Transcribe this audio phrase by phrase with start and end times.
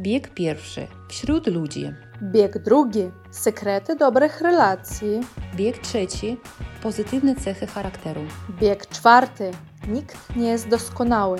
[0.00, 1.92] Bieg pierwszy wśród ludzi.
[2.22, 5.20] Bieg drugi sekrety dobrych relacji.
[5.56, 6.36] Bieg trzeci
[6.82, 8.20] pozytywne cechy charakteru.
[8.60, 9.50] Bieg czwarty
[9.88, 11.38] nikt nie jest doskonały.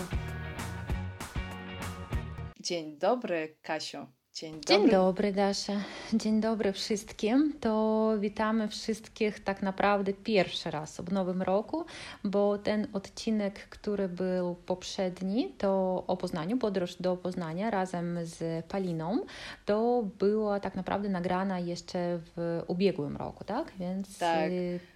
[2.61, 4.20] Dzień dobry, Kasio.
[4.35, 4.67] Dzień dobry.
[4.67, 5.73] Dzień dobry, Dasza.
[6.15, 7.55] Dzień dobry wszystkim.
[7.61, 11.85] To witamy wszystkich tak naprawdę pierwszy raz w nowym roku,
[12.25, 19.21] bo ten odcinek, który był poprzedni, to o Poznaniu, podróż do Poznania razem z Paliną,
[19.67, 23.73] to była tak naprawdę nagrana jeszcze w ubiegłym roku, tak?
[23.79, 24.51] Więc Tak.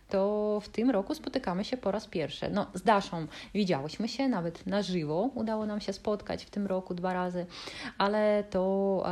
[0.08, 2.50] To w tym roku spotykamy się po raz pierwszy.
[2.50, 6.94] No, z Daszą widziałyśmy się nawet na żywo, udało nam się spotkać w tym roku
[6.94, 7.46] dwa razy,
[7.98, 9.04] ale to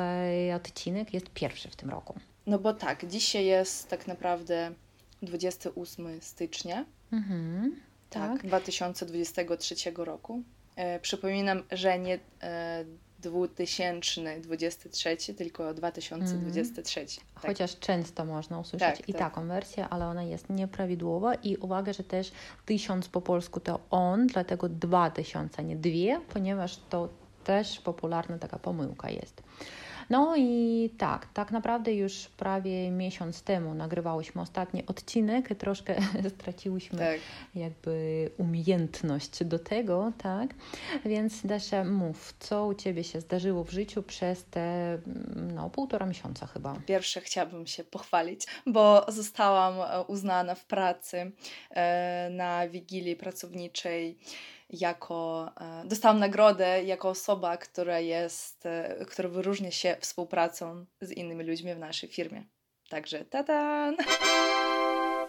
[0.51, 2.15] e, odcinek jest pierwszy w tym roku.
[2.46, 4.73] No bo tak, dzisiaj jest tak naprawdę
[5.23, 7.77] 28 stycznia, Mhm,
[8.10, 8.46] tak, tak.
[8.46, 10.43] 2023 roku.
[10.77, 12.84] E, przypominam, że nie e,
[13.30, 17.06] 2023, tylko 2023.
[17.34, 17.46] Tak.
[17.46, 19.23] Chociaż często można usłyszeć Tak, i tak.
[19.23, 22.32] taką wersję, ale ona jest nieprawidłowa i uwaga, że też
[22.66, 27.09] tysiąc po polsku to on, dlatego dwa tysiące, a nie dwie, ponieważ to
[27.45, 29.43] też popularna taka pomyłka jest.
[30.10, 35.96] No i tak, tak naprawdę już prawie miesiąc temu nagrywałyśmy ostatni odcinek troszkę
[36.38, 37.20] straciłyśmy tak.
[37.54, 40.54] jakby umiejętność do tego, tak?
[41.04, 44.98] Więc Dasia, mów, co u Ciebie się zdarzyło w życiu przez te
[45.37, 46.76] no, półtora miesiąca chyba.
[46.87, 51.32] Pierwsze chciałabym się pochwalić, bo zostałam e, uznana w pracy
[51.70, 54.18] e, na wigilii pracowniczej
[54.73, 61.45] jako, e, dostałam nagrodę jako osoba, która jest, e, która wyróżnia się współpracą z innymi
[61.45, 62.45] ludźmi w naszej firmie.
[62.88, 63.96] Także tadan!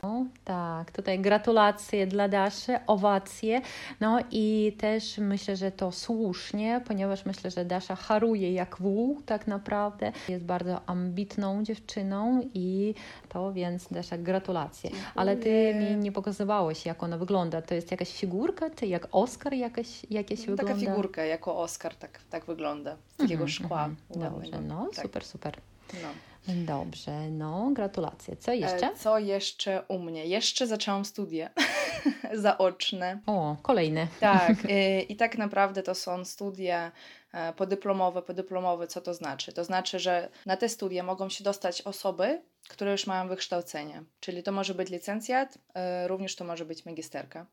[0.04, 3.62] No, tak, tutaj gratulacje dla Daszy, owacje.
[4.00, 9.48] No i też myślę, że to słusznie, ponieważ myślę, że Dasza haruje jak wół tak
[9.48, 10.12] naprawdę.
[10.30, 12.94] Jest bardzo ambitną dziewczyną i
[13.30, 14.90] to więc Dasza gratulacje.
[15.16, 17.62] Ale ty mi nie pokazywałeś, jak ona wygląda.
[17.62, 20.75] To jest jakaś figurka, czy jak Oscar jakaś, jakieś Taka wygląda?
[20.80, 23.86] figurka jako Oscar tak, tak wygląda, z takiego Mhm, szkła.
[23.86, 23.96] mhm.
[24.09, 24.75] Dobrze, ładnego.
[24.75, 25.58] no Tak, super, super.
[25.94, 26.08] no.
[26.48, 28.36] Dobrze, no gratulacje.
[28.36, 28.88] Co jeszcze?
[28.88, 30.26] E, Co jeszcze u mnie?
[30.26, 31.50] Jeszcze zaczęłam studia
[32.34, 33.20] zaoczne.
[33.26, 34.08] O, kolejny.
[34.20, 36.92] Tak, y, i tak naprawdę to są studia
[37.34, 38.22] e, podyplomowe.
[38.22, 39.54] Podyplomowe, co to znaczy?
[39.54, 44.44] To znaczy, że na te studia mogą się dostać osoby, które już mają wykształcenie, czyli
[44.44, 47.46] to może być licencjat, e, również to może być magisterka.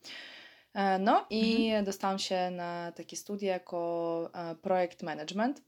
[0.75, 5.62] E, No i dostałam się na takie studia jako e, projekt management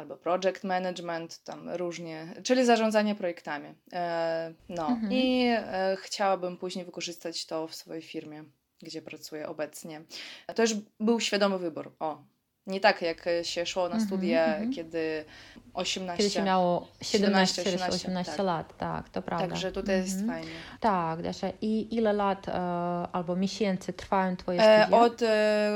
[0.00, 3.74] albo project management, tam różnie, czyli zarządzanie projektami.
[3.92, 5.12] E, No Mhm.
[5.12, 8.44] i e, chciałabym później wykorzystać to w swojej firmie,
[8.82, 10.02] gdzie pracuję obecnie.
[10.54, 11.92] To już był świadomy wybór.
[11.98, 12.22] O,
[12.70, 14.72] nie tak jak się szło na Mhm, studia, mhm.
[14.72, 15.24] kiedy
[15.74, 18.46] 18 Kiedy się miało 17, 17, 18, 18 tak.
[18.46, 19.48] lat, tak, to prawda.
[19.48, 20.28] Także tutaj jest Mhm.
[20.40, 20.56] fajnie.
[20.80, 21.48] Tak, Dasza.
[21.60, 22.52] I ile lat e,
[23.12, 25.00] albo miesięcy trwają Twoje E, studia?
[25.00, 25.26] Od e,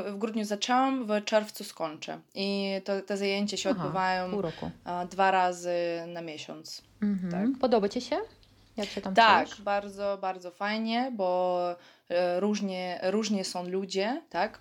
[0.07, 2.19] w grudniu zaczęłam, w czerwcu skończę.
[2.35, 4.43] I to, te zajęcia się Aha, odbywają
[4.85, 5.75] e, dwa razy
[6.07, 6.83] na miesiąc.
[7.03, 7.33] Mhm.
[7.53, 7.61] tak.
[7.61, 8.17] Podoba Ci się?
[8.77, 9.63] Jak się tam Tak, czujesz?
[9.63, 11.61] bardzo, bardzo fajnie, bo
[12.11, 14.59] e, różnie, różnie są ludzie, tak?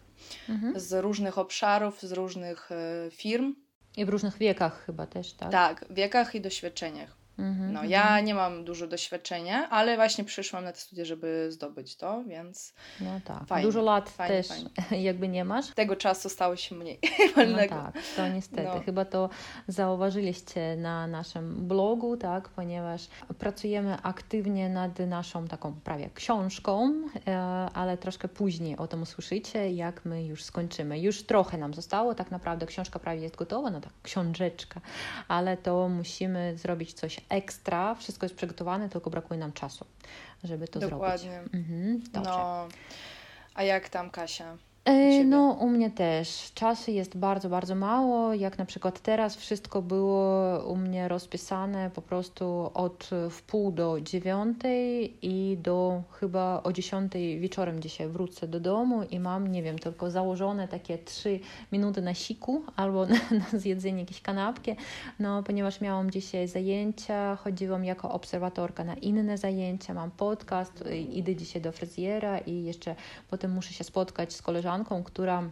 [0.49, 0.79] Mhm.
[0.79, 3.55] Z różnych obszarów, z różnych e, firm.
[3.97, 5.51] I w różnych wiekach chyba też, tak?
[5.51, 7.22] Tak, wiekach i doświadczeniach.
[7.39, 7.89] Mhm, No, mhm.
[7.89, 12.73] ja nie mam dużo doświadczenia, ale właśnie przyszłam na te studia, żeby zdobyć to, więc
[13.01, 13.47] No tak.
[13.47, 15.03] Fajnie, Dużo lat fajnie, też fajnie.
[15.09, 15.67] jakby nie masz.
[15.73, 16.99] tego czasu stało się mniej
[17.53, 18.63] No tak, to niestety.
[18.63, 18.79] No.
[18.85, 19.29] Chyba to
[19.67, 23.07] zauważyliście na naszym blogu, tak, ponieważ
[23.39, 26.93] pracujemy aktywnie nad naszą taką prawie książką,
[27.27, 27.37] e,
[27.73, 30.99] ale troszkę później o tym usłyszycie, jak my już skończymy.
[30.99, 34.81] Już trochę nam zostało, tak naprawdę książka prawie jest gotowa, no tak, książeczka,
[35.27, 37.95] ale to musimy zrobić coś ekstra.
[37.95, 39.85] Wszystko jest przygotowane, tylko brakuje nam czasu,
[40.43, 41.31] żeby to Dokładnie.
[41.31, 41.53] zrobić.
[41.53, 42.29] Mhm, dobrze.
[42.29, 42.67] No,
[43.53, 44.57] a jak tam Kasia?
[44.85, 45.23] Ciebie?
[45.23, 46.51] No, u mnie też.
[46.53, 48.33] Czasu jest bardzo, bardzo mało.
[48.33, 55.13] Jak na przykład teraz wszystko było u mnie rozpisane po prostu od wpół do dziewiątej
[55.21, 60.11] i do chyba o dziesiątej wieczorem dzisiaj wrócę do domu i mam, nie wiem, tylko
[60.11, 61.39] założone takie trzy
[61.71, 64.75] minuty na siku albo na, na zjedzenie jakiejś kanapki,
[65.19, 71.35] no ponieważ miałam dzisiaj zajęcia, chodziłam jako obserwatorka na inne zajęcia, mam podcast, y, idę
[71.35, 72.95] dzisiaj do fryzjera i jeszcze
[73.29, 74.72] potem muszę się spotkać z koleżanką,
[75.03, 75.43] która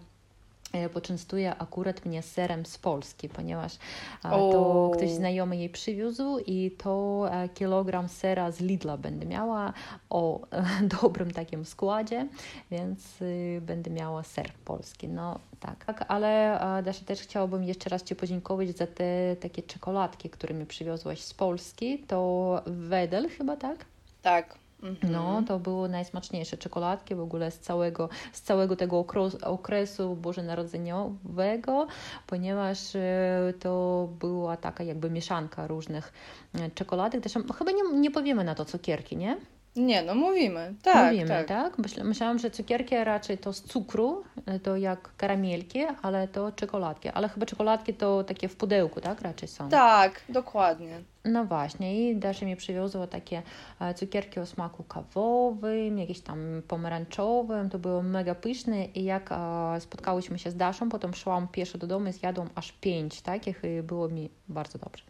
[0.94, 3.77] poczęstuje akurat mnie serem z Polski, ponieważ
[4.21, 9.73] to ktoś znajomy jej przywiózł i to kilogram sera z Lidla będę miała
[10.09, 10.39] o
[11.01, 12.27] dobrym takim składzie,
[12.71, 15.07] więc y, będę miała ser polski.
[15.07, 20.29] No tak, tak ale Dasza też chciałabym jeszcze raz Ci podziękować za te takie czekoladki,
[20.29, 22.00] które mi przywiozłaś z Polski.
[22.00, 23.85] To Wedel chyba, tak?
[24.21, 24.60] Tak.
[24.83, 25.13] Mhm.
[25.13, 29.05] No, to były najsmaczniejsze czekoladki w ogóle z całego, z całego tego
[29.41, 31.87] okresu, bożonarodzeniowego,
[32.27, 36.13] ponieważ e, to była taka jakby mieszanka różnych
[36.53, 37.21] e, czekoladek.
[37.21, 39.37] Zresztą chyba nie, nie powiemy na to cukierki, nie?
[39.75, 40.73] Nie, no mówimy.
[40.83, 41.47] Tak, Mówimy, tak.
[41.47, 41.77] tak?
[41.77, 47.09] Myśla- Myślałam, że cukierki raczej to z cukru, e, to jak karamelki, ale to czekoladki.
[47.09, 49.21] Ale chyba czekoladki to takie w pudełku, tak?
[49.21, 49.69] Raczej są.
[49.69, 51.01] Tak, dokładnie.
[51.25, 53.41] No właśnie, i Dasza mi przywiozła takie
[53.79, 59.35] e, cukierki o smaku kawowym, jakieś tam pomarańczowym, to było mega pyszne i jak e,
[59.81, 63.83] spotkałyśmy się z Daszą, potem szłam pieszo do domu i zjadłam aż pięć takich i
[63.83, 65.03] było mi bardzo dobrze.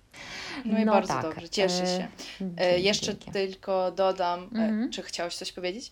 [0.66, 2.08] No i bardzo dobrze, cieszę e, się.
[2.58, 3.32] E, jeszcze dzięki.
[3.32, 4.92] tylko dodam, e, Mhm.
[4.92, 5.92] czy chciałeś coś powiedzieć?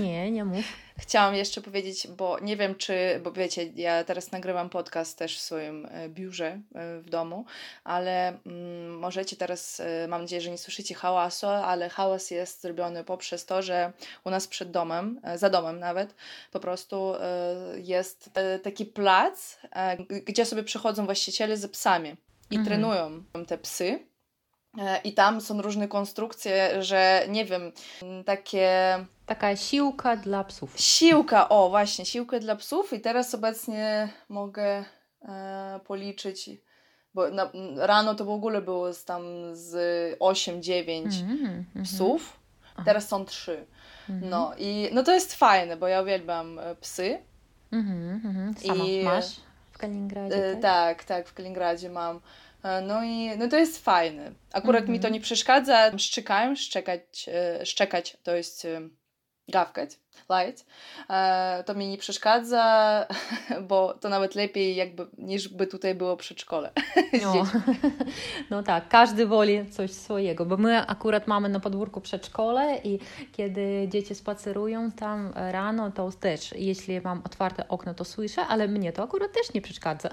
[0.00, 0.64] Nie, nie mów.
[1.00, 5.40] Chciałam jeszcze powiedzieć, bo nie wiem, czy, bo wiecie, ja teraz nagrywam podcast też w
[5.40, 6.60] swoim e, biurze
[7.00, 7.44] w domu,
[7.84, 13.46] ale mm, możecie teraz, mam nadzieję, że nie słyszycie hałasu, ale hałas jest zrobiony poprzez
[13.46, 13.92] to, że
[14.24, 16.14] u nas przed domem, za domem nawet,
[16.52, 17.12] po prostu
[17.76, 18.30] jest
[18.62, 19.58] taki plac,
[20.26, 22.16] gdzie sobie przychodzą właściciele z psami
[22.50, 22.66] i Mhm.
[22.66, 23.98] trenują te psy.
[24.78, 27.72] E, I tam są różne konstrukcje, że nie wiem,
[28.24, 28.70] takie
[29.26, 30.74] Taka siłka dla psów.
[30.80, 34.84] Siłka, o właśnie, siłkę dla psów i teraz obecnie mogę
[35.22, 36.50] e, policzyć,
[37.14, 39.22] bo na, rano to w ogóle było z tam
[39.52, 39.72] z
[40.18, 41.84] 8-9 Mhm, mhm.
[41.84, 42.40] psów,
[42.84, 43.66] teraz są 3.
[44.08, 44.30] Mhm.
[44.30, 47.18] No i no to jest fajne, bo ja uwielbiam e, psy.
[47.72, 48.54] Mhm, mhm.
[48.54, 49.36] Sama I- masz
[49.80, 50.60] Kaliningradzie, E, tak?
[50.62, 52.20] tak, tak, w Kaliningradzie mam.
[52.62, 54.32] E, No i no to jest fajne.
[54.52, 55.14] Akurat mi to Mhm.
[55.14, 55.98] nie przeszkadza.
[55.98, 58.66] Szczekają, szczekać, e, szczekać to jest
[59.48, 59.90] gawkać,
[60.28, 60.56] lajać.
[61.10, 63.06] E, To mi nie przeszkadza,
[63.68, 66.70] bo to nawet lepiej jakby niż by tutaj było przedszkole
[67.22, 67.34] No.
[68.50, 72.98] no tak, każdy woli coś swojego, bo my akurat mamy na podwórku przedszkole i
[73.32, 78.92] kiedy dzieci spacerują tam rano, to też, jeśli mam otwarte okno, to słyszę, ale mnie
[78.92, 80.10] to akurat też nie przeszkadza.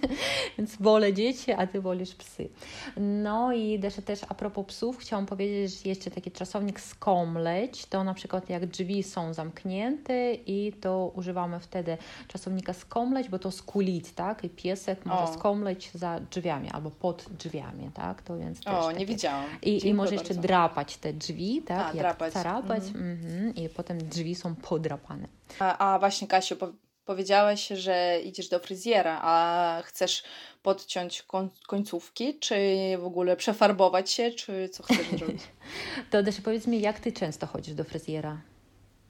[0.58, 2.48] Więc wolę dzieci, a ty wolisz psy.
[2.96, 8.04] No i jeszcze też a propos psów, chciałam powiedzieć, że jeszcze taki czasownik skomleć, to
[8.04, 11.98] na przykład jak drzwi są zamknięte i to używamy wtedy
[12.28, 14.44] czasownika skomleć, bo to skulić, tak?
[14.44, 15.34] I piesek może O.
[15.34, 18.22] skomleć za drzwiami albo pod drzwiami, tak?
[18.22, 18.98] To więc też O, takie...
[18.98, 19.44] nie widziałam.
[19.62, 20.42] I, I może jeszcze bardzo.
[20.42, 21.80] drapać te drzwi, tak?
[21.80, 22.32] A, jak drapać.
[22.32, 23.54] carapać, mhm.
[23.54, 25.28] i potem drzwi są podrapane.
[25.58, 26.68] A, a właśnie, Kasiu, po,
[27.04, 30.22] powiedziałaś, że idziesz do fryzjera, a chcesz
[30.62, 32.56] podciąć koń, końcówki, czy
[32.98, 35.42] w ogóle przefarbować się, czy co chcesz zrobić?
[36.10, 38.40] To też powiedz mi, jak ty często chodzisz do fryzjera?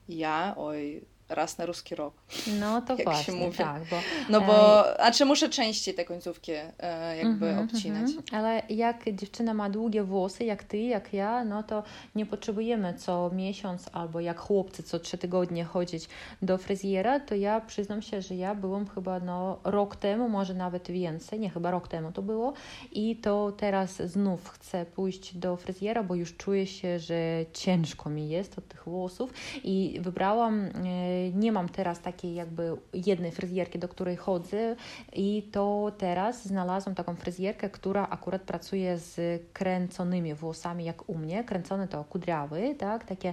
[0.08, 2.15] Ja, oj, raz na ruski rok.
[2.61, 3.59] No to Jak się właśnie, mówi.
[3.59, 3.97] tak, bo
[4.29, 8.11] No bo, a czy muszę częściej te końcówki e, jakby Mhm, obcinać?
[8.11, 8.23] mhm.
[8.32, 11.82] Ale jak dziewczyna ma długie włosy, jak ty, jak ja, no to
[12.15, 16.09] nie potrzebujemy co miesiąc albo jak chłopcy co trzy tygodnie chodzić
[16.43, 20.91] do fryzjera, to ja przyznam się, że ja byłam chyba no, rok temu, może nawet
[20.91, 22.53] więcej, nie chyba rok temu to było
[22.93, 28.29] i to teraz znów chcę pójść do fryzjera, bo już czuję się, że ciężko mi
[28.29, 29.33] jest od tych włosów
[29.65, 34.77] i wybrałam, e, nie mam teraz takiej jakby jednej fryzjerki, do której chodzę
[35.13, 41.45] i to teraz znalazłam taką fryzjerkę, która akurat pracuje z kręconymi włosami, jak u mnie.
[41.45, 43.05] Kręcone to kudriawy, tak?
[43.05, 43.33] Takie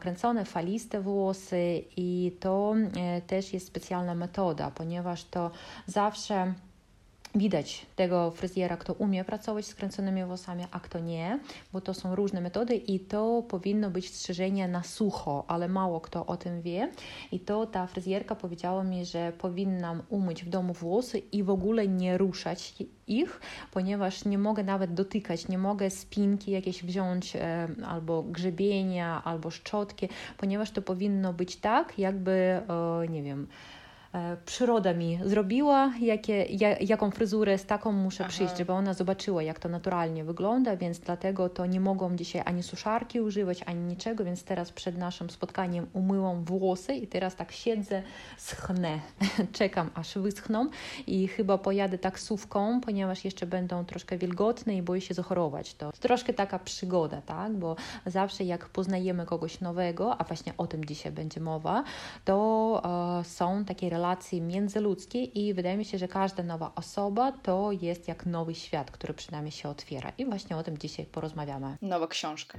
[0.00, 5.50] kręcone, faliste włosy i to e, też jest specjalna metoda, ponieważ to
[5.86, 6.54] zawsze
[7.36, 11.38] widać tego fryzjera, kto umie pracować z kręconymi włosami, a kto nie,
[11.72, 16.26] bo to są różne metody i to powinno być strzyżenie na sucho, ale mało kto
[16.26, 16.90] o tym wie.
[17.32, 21.88] I to ta fryzjerka powiedziała mi, że powinnam umyć w domu włosy i w ogóle
[21.88, 22.74] nie ruszać
[23.06, 23.40] ich,
[23.72, 30.08] ponieważ nie mogę nawet dotykać, nie mogę spinki jakieś wziąć e, albo grzebienia, albo szczotki,
[30.36, 33.46] ponieważ to powinno być tak, jakby, e, nie wiem,
[34.44, 38.32] przyroda mi zrobiła, jakie, ja, jaką fryzurę z taką muszę Aha.
[38.32, 42.62] przyjść, żeby ona zobaczyła, jak to naturalnie wygląda, więc dlatego to nie mogłam dzisiaj ani
[42.62, 48.02] suszarki używać, ani niczego, więc teraz przed naszym spotkaniem umyłam włosy i teraz tak siedzę,
[48.36, 49.00] schnę,
[49.58, 50.68] czekam aż wyschną
[51.06, 55.74] i chyba pojadę taksówką, ponieważ jeszcze będą troszkę wilgotne i boję się zachorować.
[55.74, 60.84] To troszkę taka przygoda, tak, bo zawsze jak poznajemy kogoś nowego, a właśnie o tym
[60.84, 61.84] dzisiaj będzie mowa,
[62.24, 67.32] to e, są takie relacje relacje międzyludzkie i wydaje mi się, że każda nowa osoba
[67.32, 70.12] to jest jak nowy świat, który przed nami się otwiera.
[70.18, 71.76] I właśnie o tym dzisiaj porozmawiamy.
[71.82, 72.58] Nowa książka.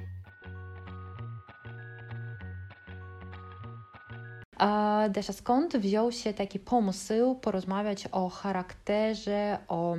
[4.58, 9.96] A Desza, skąd wziął się taki pomysł porozmawiać o charakterze, o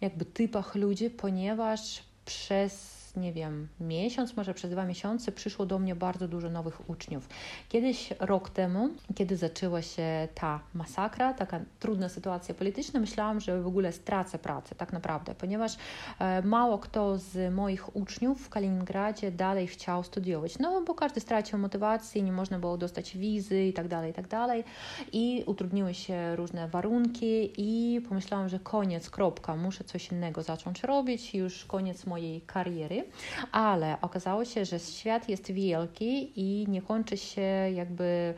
[0.00, 5.96] jakby typach ludzi, ponieważ przez nie wiem, miesiąc, może przez dwa miesiące przyszło do mnie
[5.96, 7.28] bardzo dużo nowych uczniów.
[7.68, 13.66] Kiedyś, rok temu, kiedy zaczęła się ta masakra, taka trudna sytuacja polityczna, myślałam, że w
[13.66, 15.76] ogóle stracę pracę, tak naprawdę, ponieważ
[16.18, 21.58] e, mało kto z moich uczniów w Kaliningradzie dalej chciał studiować, no bo każdy stracił
[21.58, 24.64] motywację, nie można było dostać wizy i tak dalej, i tak dalej.
[25.12, 31.34] I utrudniły się różne warunki i pomyślałam, że koniec, kropka, muszę coś innego zacząć robić,
[31.34, 33.04] już koniec mojej kariery
[33.52, 38.34] ale okazało się, że świat jest wielki i nie kończy się jakby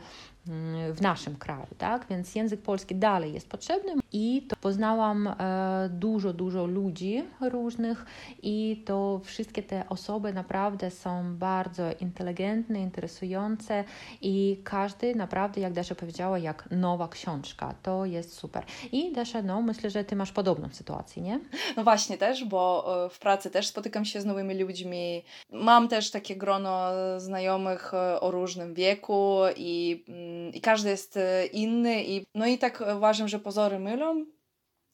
[0.93, 2.05] w naszym kraju, tak?
[2.09, 8.05] Więc język polski dalej jest potrzebny i to poznałam e, dużo, dużo ludzi różnych
[8.43, 13.83] i to wszystkie te osoby naprawdę są bardzo inteligentne, interesujące
[14.21, 17.75] i każdy naprawdę, jak Dasza powiedziała, jak nowa książka.
[17.83, 18.63] To jest super.
[18.91, 21.39] I Dasza, no myślę, że ty masz podobną sytuację, nie?
[21.77, 25.23] No właśnie też, bo e, w pracy też spotykam się z nowymi ludźmi.
[25.51, 31.45] Mam też takie grono znajomych e, o różnym wieku i mm, i każdy jest e,
[31.45, 34.25] inny i no i tak uważam, że pozory mylą,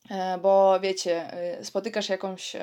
[0.09, 2.55] e, bo wiecie, e, spotykasz jakąś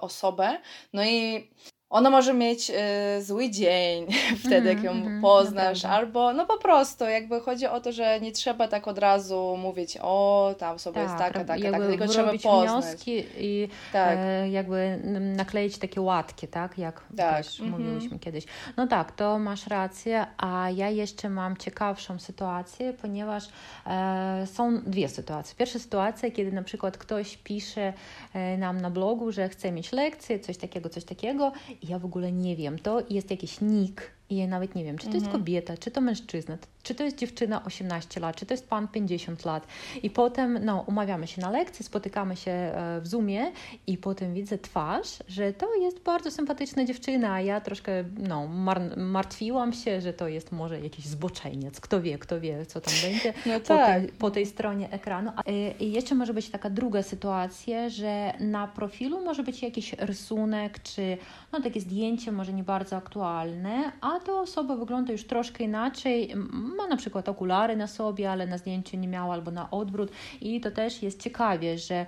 [0.00, 0.58] osobę,
[0.92, 1.50] no i
[1.90, 4.06] ona może mieć y, zły dzień
[4.46, 8.32] wtedy, jak ją mm, poznasz, albo no po prostu jakby chodzi o to, że nie
[8.32, 12.32] trzeba tak od razu mówić, o ta osoba tak, jest taka, taka, taka, tylko trzeba
[12.32, 12.84] poznać.
[12.84, 14.18] wnioski i tak.
[14.18, 15.00] e, jakby
[15.36, 17.36] nakleić takie łatki, tak, jak tak.
[17.36, 17.78] też mm -hmm.
[17.78, 18.44] mówiliśmy kiedyś.
[18.76, 23.48] No tak, to masz rację, a ja jeszcze mam ciekawszą sytuację, ponieważ
[23.86, 25.56] e, są dwie sytuacje.
[25.56, 27.92] Pierwsza sytuacja, kiedy na przykład ktoś pisze
[28.34, 32.32] e, nam na blogu, że chce mieć lekcję, coś takiego, coś takiego ja w ogóle
[32.32, 32.78] nie wiem.
[32.78, 35.42] To jest jakiś nick i ja nawet nie wiem, czy to jest mhm.
[35.42, 36.58] kobieta, czy to mężczyzna,
[36.88, 39.66] czy to jest dziewczyna 18 lat, czy to jest pan 50 lat.
[40.02, 43.52] I potem no, umawiamy się na lekcji, spotykamy się e, w Zoomie
[43.86, 48.96] i potem widzę twarz, że to jest bardzo sympatyczna dziewczyna, a ja troszkę no, mar
[48.96, 51.80] martwiłam się, że to jest może jakiś zboczeniec.
[51.80, 54.00] Kto wie, kto wie, co tam będzie no po, tak.
[54.00, 55.30] tej, po tej stronie ekranu.
[55.46, 60.82] E, I jeszcze może być taka druga sytuacja, że na profilu może być jakiś rysunek,
[60.82, 61.18] czy
[61.52, 66.34] no, takie zdjęcie może nie bardzo aktualne, a to osoba wygląda już troszkę inaczej.
[66.78, 70.10] Ma na przykład okulary na sobie, ale na zdjęciu nie miała, albo na odwrót.
[70.40, 72.06] I to też jest ciekawie, że e,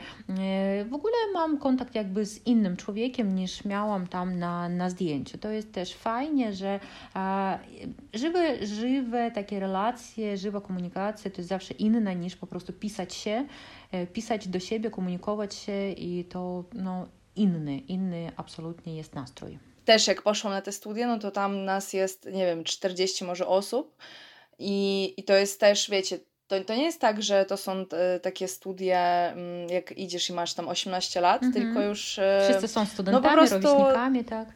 [0.84, 5.38] w ogóle mam kontakt jakby z innym człowiekiem niż miałam tam na, na zdjęciu.
[5.38, 6.80] To jest też fajnie, że
[8.14, 13.46] żywe, żywe takie relacje, żywa komunikacja to jest zawsze inna niż po prostu pisać się,
[13.92, 20.06] e, pisać do siebie, komunikować się i to no, inny, inny absolutnie jest nastrój też
[20.06, 23.96] jak poszłam na te studia, no to tam nas jest, nie wiem, 40 może osób
[24.60, 28.20] i, i to jest też, wiecie, to, to nie jest tak, że to są t,
[28.22, 31.56] takie studia, mm, jak idziesz i masz tam 18 lat, mm -hmm.
[31.56, 32.18] tylko już...
[32.18, 34.48] E, Wszyscy są studentami, no po prostu, rówieśnikami, tak?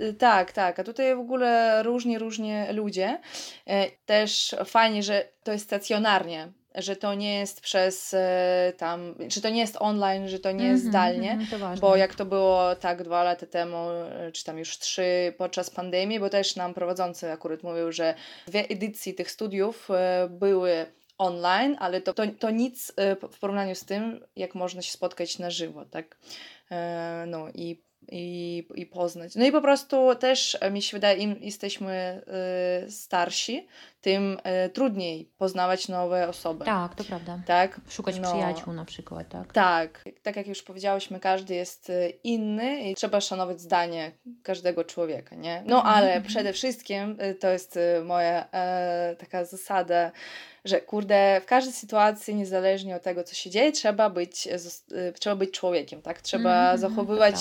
[0.00, 3.20] Y, tak, tak, a tutaj w ogóle różni, różni ludzie.
[3.66, 9.40] E, też fajnie, że to jest stacjonarnie, że to nie jest przez e, tam, że
[9.40, 12.24] to nie jest online, że to nie jest mm -hmm, zdalnie, mm, bo jak to
[12.24, 16.74] było tak dwa lata temu, e, czy tam już trzy podczas pandemii, bo też nam
[16.74, 18.14] prowadzący akurat mówił, że
[18.46, 20.86] dwie edycje tych studiów e, były
[21.18, 22.92] online, ale to, to, to nic
[23.32, 26.18] w porównaniu z tym, jak można się spotkać na żywo, tak?
[27.26, 29.34] No i i, i poznać.
[29.34, 32.22] No i po prostu też mi się wydaje, im jesteśmy
[32.86, 33.66] y, starsi,
[34.00, 36.64] tym y, trudniej poznawać nowe osoby.
[36.64, 37.40] Tak, to prawda.
[37.46, 37.80] Tak?
[37.88, 39.52] Szukać no, przyjaciół na przykład, tak?
[39.52, 40.04] Tak.
[40.22, 44.12] Tak jak już powiedziałyśmy, każdy jest y, inny i trzeba szanować zdanie
[44.42, 45.62] każdego człowieka, nie?
[45.66, 50.12] No mhm, ale przede wszystkim y, to jest y, moja e, taka zasada,
[50.64, 54.48] że kurde, w każdej sytuacji, niezależnie od tego, co się dzieje, trzeba być,
[55.20, 56.20] trzeba być człowiekiem, tak?
[56.20, 57.34] Trzeba mm -hmm, zachowywać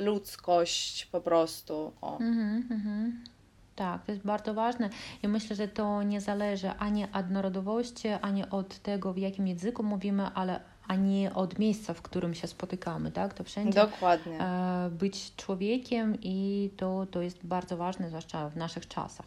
[0.00, 1.92] ludzkość po prostu.
[2.20, 3.28] Mm -hmm.
[3.76, 4.90] Tak, to jest bardzo ważne
[5.22, 9.82] i myślę, że to nie zależy ani od narodowości, ani od tego, w jakim języku
[9.82, 13.34] mówimy, ale ani od miejsca, w którym się spotykamy, tak?
[13.34, 14.40] To wszędzie Dokładnie.
[14.40, 19.26] E, być człowiekiem i to, to jest bardzo ważne, zwłaszcza w naszych czasach.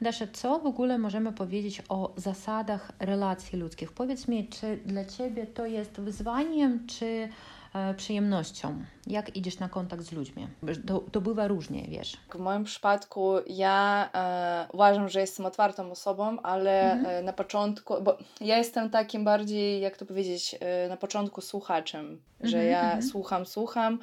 [0.00, 3.92] Dasza, co w ogóle możemy powiedzieć o zasadach relacji ludzkich?
[3.92, 7.28] Powiedz mi, czy dla Ciebie to jest wyzwaniem, czy
[7.74, 8.84] e, przyjemnością.
[9.06, 10.48] Jak idziesz na kontakt z ludźmi?
[10.86, 12.16] To, to bywa różnie, wiesz.
[12.34, 17.16] W moim przypadku ja e, uważam, że jestem otwartą osobą, ale mhm.
[17.16, 22.20] e, na początku, bo ja jestem takim bardziej, jak to powiedzieć, e, na początku słuchaczem,
[22.40, 23.02] że mhm, ja mhm.
[23.02, 23.98] słucham, słucham,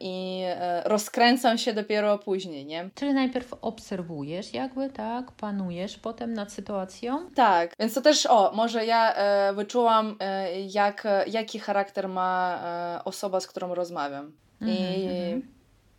[0.00, 2.90] i e, rozkręcam się dopiero później, nie?
[2.94, 7.30] Czyli najpierw obserwujesz jakby, tak, panujesz potem nad sytuacją?
[7.34, 12.60] Tak, więc to też, o, może ja e, wyczułam, e, jak, jaki charakter ma
[12.98, 14.32] e, osoba, z którą rozmawiam.
[14.60, 15.42] I, mm -hmm.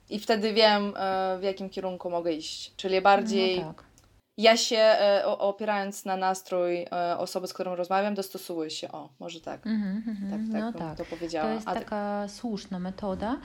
[0.09, 2.75] I wtedy wiem, e, w jakim kierunku mogę iść.
[2.75, 3.86] Czyli bardziej no tak
[4.37, 8.91] ja się e, opierając na nastrój e, osoby, z którą rozmawiam, dostosowuję się.
[8.91, 9.67] O, może tak.
[9.67, 10.97] Mm -hmm, tak, tak, no tak.
[10.97, 11.47] to powiedziała.
[11.47, 13.37] To jest taka słuszna metoda,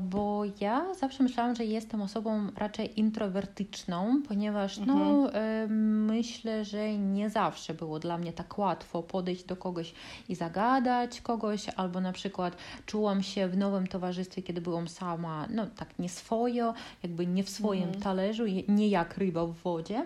[0.00, 4.94] bo ja zawsze myślałam, że jestem osobą raczej introwertyczną, ponieważ mm -hmm.
[4.94, 6.04] no, mhm.
[6.04, 9.94] myślę, że nie zawsze było dla mnie tak łatwo podejść do kogoś
[10.28, 12.56] i zagadać kogoś, albo na przykład
[12.86, 17.50] czułam się w nowym towarzystwie, kiedy byłam sama, no tak nie swojo, jakby nie w
[17.50, 18.02] swoim mm -hmm.
[18.02, 20.05] talerzu, nie jak ryba w wodzie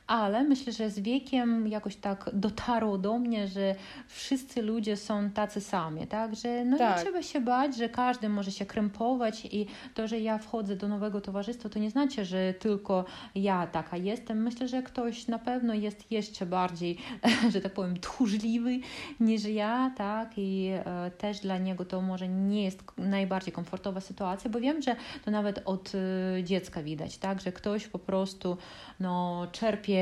[0.11, 3.75] ale myślę, że z wiekiem jakoś tak dotarło do mnie, że
[4.07, 6.35] wszyscy ludzie są tacy sami, tak?
[6.35, 6.97] Że no tak.
[6.97, 10.87] nie trzeba się bać, że każdy może się krępować i to, że ja wchodzę do
[10.87, 14.43] nowego towarzystwa, to nie znaczy, że tylko ja taka jestem.
[14.43, 16.97] Myślę, że ktoś na pewno jest jeszcze bardziej,
[17.53, 18.79] że tak powiem, tchórzliwy
[19.19, 20.31] niż ja, tak?
[20.37, 24.95] I e, też dla niego to może nie jest najbardziej komfortowa sytuacja, bo wiem, że
[25.25, 27.41] to nawet od e, dziecka widać, tak?
[27.41, 28.57] Że ktoś po prostu
[28.99, 30.00] no, czerpie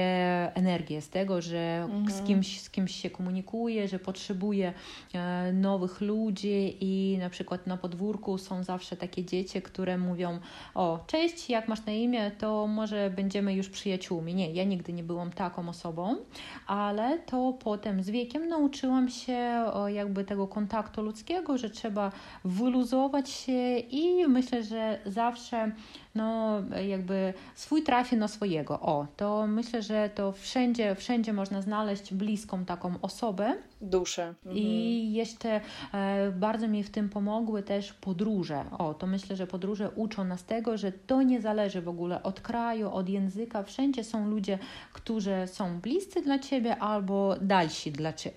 [0.53, 2.12] energię z tego, że mhm.
[2.12, 4.74] z, kimś, z kimś się komunikuje, że potrzebuje
[5.13, 10.39] e, nowych ludzi i na przykład na podwórku są zawsze takie dzieci, które mówią
[10.75, 14.36] o cześć, jak masz na imię, to może będziemy już przyjaciółmi.
[14.36, 16.15] Nie, ja nigdy nie byłam taką osobą,
[16.68, 22.12] ale to potem z wiekiem nauczyłam się jakby tego kontaktu ludzkiego, że trzeba
[22.46, 25.72] wyluzować się i myślę, że zawsze
[26.16, 28.80] no jakby swój trafi na swojego.
[28.80, 33.56] O, to myślę, że to wszędzie, wszędzie można znaleźć bliską taką osobę.
[33.81, 34.27] Duszę.
[34.27, 34.57] Mhm.
[34.57, 35.62] I jeszcze
[35.93, 38.65] e, bardzo mi w tym pomogły też podróże.
[38.77, 42.41] O, to myślę, że podróże uczą nas tego, że to nie zależy w ogóle od
[42.41, 43.63] kraju, od języka.
[43.63, 44.59] Wszędzie są ludzie,
[44.93, 48.31] którzy są bliscy dla ciebie albo dalsi dla cie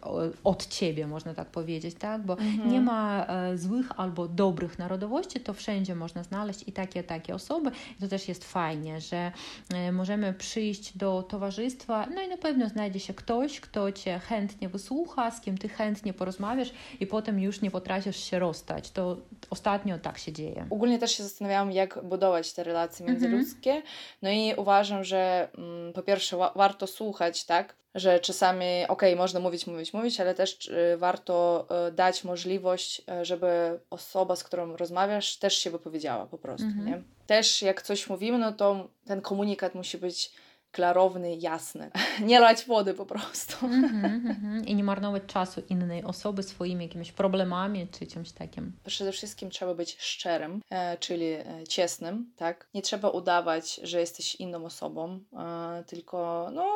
[0.44, 2.26] od ciebie, można tak powiedzieć, tak?
[2.26, 2.72] Bo mhm.
[2.72, 7.70] nie ma e, złych albo dobrych narodowości, to wszędzie można znaleźć i takie, takie osoby.
[7.98, 9.32] I to też jest fajnie, że
[9.74, 14.68] e, możemy przyjść do towarzystwa, no i na pewno znajdzie się ktoś, kto cię chętnie
[14.68, 18.90] wysłucha, z kim ty chętnie porozmawiasz i potem już nie potrafisz się rozstać.
[18.90, 19.16] To
[19.50, 20.66] ostatnio tak się dzieje.
[20.70, 23.70] Ogólnie też się zastanawiałam, jak budować te relacje międzyludzkie.
[23.70, 23.92] Mhm.
[24.22, 27.74] No i uważam, że mm, po pierwsze wa warto słuchać, tak?
[27.94, 33.02] że czasami, okej, okay, można mówić, mówić, mówić, ale też y, warto y, dać możliwość,
[33.20, 36.86] y, żeby osoba, z którą rozmawiasz, też się wypowiedziała po prostu, mm -hmm.
[36.86, 37.02] nie?
[37.26, 40.32] Też jak coś mówimy, no to ten komunikat musi być
[40.72, 41.90] klarowny, jasny.
[42.20, 43.66] Nie lać wody po prostu.
[43.66, 48.72] Mm -hmm, I nie marnować czasu innej osoby swoimi jakimiś problemami czy czymś takim.
[48.86, 52.68] Przede wszystkim trzeba być szczerym, e, czyli e, ciasnym, tak?
[52.74, 56.66] Nie trzeba udawać, że jesteś inną osobą, e, tylko no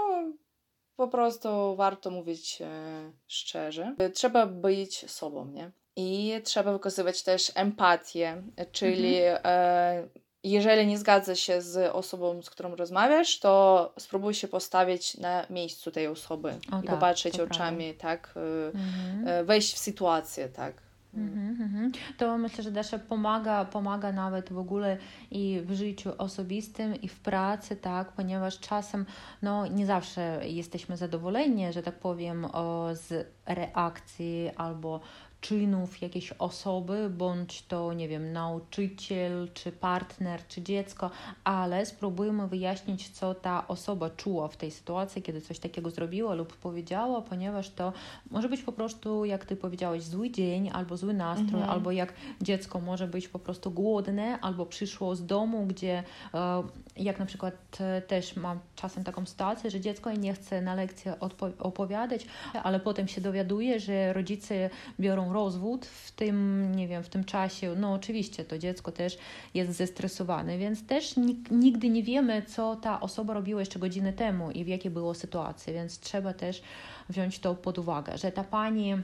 [0.96, 3.94] po prostu warto mówić e, szczerze.
[4.14, 5.70] Trzeba być sobą, nie?
[5.96, 9.40] I trzeba wykazywać też empatię, czyli mhm.
[9.44, 10.08] e,
[10.50, 15.90] jeżeli nie zgadza się z osobą, z którą rozmawiasz, to spróbuj się postawić na miejscu
[15.90, 18.34] tej osoby o, i tak, popatrzeć oczami, tak?
[18.36, 19.28] E, mhm.
[19.28, 20.86] E, wejść w sytuację, tak?
[21.16, 21.90] Mm-hmm.
[22.18, 24.96] To myślę, że Dasza pomaga, pomaga nawet w ogóle
[25.30, 29.06] i w życiu osobistym, i w pracy, tak, ponieważ czasem
[29.42, 32.46] no, nie zawsze jesteśmy zadowoleni, że tak powiem,
[32.92, 35.00] z reakcji albo
[35.40, 41.10] czynów jakiejś osoby, bądź to, nie wiem, nauczyciel, czy partner, czy dziecko,
[41.44, 46.56] ale spróbujmy wyjaśnić, co ta osoba czuła w tej sytuacji, kiedy coś takiego zrobiła lub
[46.56, 47.92] powiedziała, ponieważ to
[48.30, 51.70] może być po prostu, jak ty powiedziałeś, zły dzień, albo zły nastrój, mhm.
[51.70, 56.02] albo jak dziecko może być po prostu głodne, albo przyszło z domu, gdzie
[56.34, 56.62] e,
[56.96, 61.14] jak na przykład e, też mam czasem taką sytuację, że dziecko nie chce na lekcję
[61.58, 62.26] opowiadać,
[62.62, 63.35] ale potem się dowiaduje,
[63.80, 64.70] że rodzice
[65.00, 67.74] biorą rozwód w tym, nie wiem, w tym czasie.
[67.76, 69.18] No oczywiście to dziecko też
[69.54, 71.14] jest zestresowane, więc też
[71.50, 75.72] nigdy nie wiemy, co ta osoba robiła jeszcze godzinę temu i w jakiej było sytuacji,
[75.72, 76.62] więc trzeba też
[77.08, 78.94] wziąć to pod uwagę, że ta pani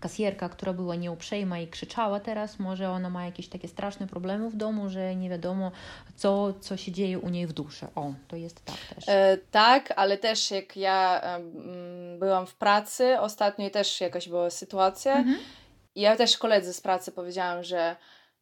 [0.00, 4.56] kasjerka, która była nieuprzejma i krzyczała teraz, może ona ma jakieś takie straszne problemy w
[4.56, 5.72] domu, że nie wiadomo,
[6.16, 7.86] co, co się dzieje u niej w duszy.
[7.94, 9.04] O, to jest tak też.
[9.08, 11.22] E, tak, ale też jak ja
[12.18, 15.38] byłam w pracy ostatnio i też jakaś była sytuacja, mhm.
[15.94, 17.96] I ja też koledzy z pracy powiedziałam, że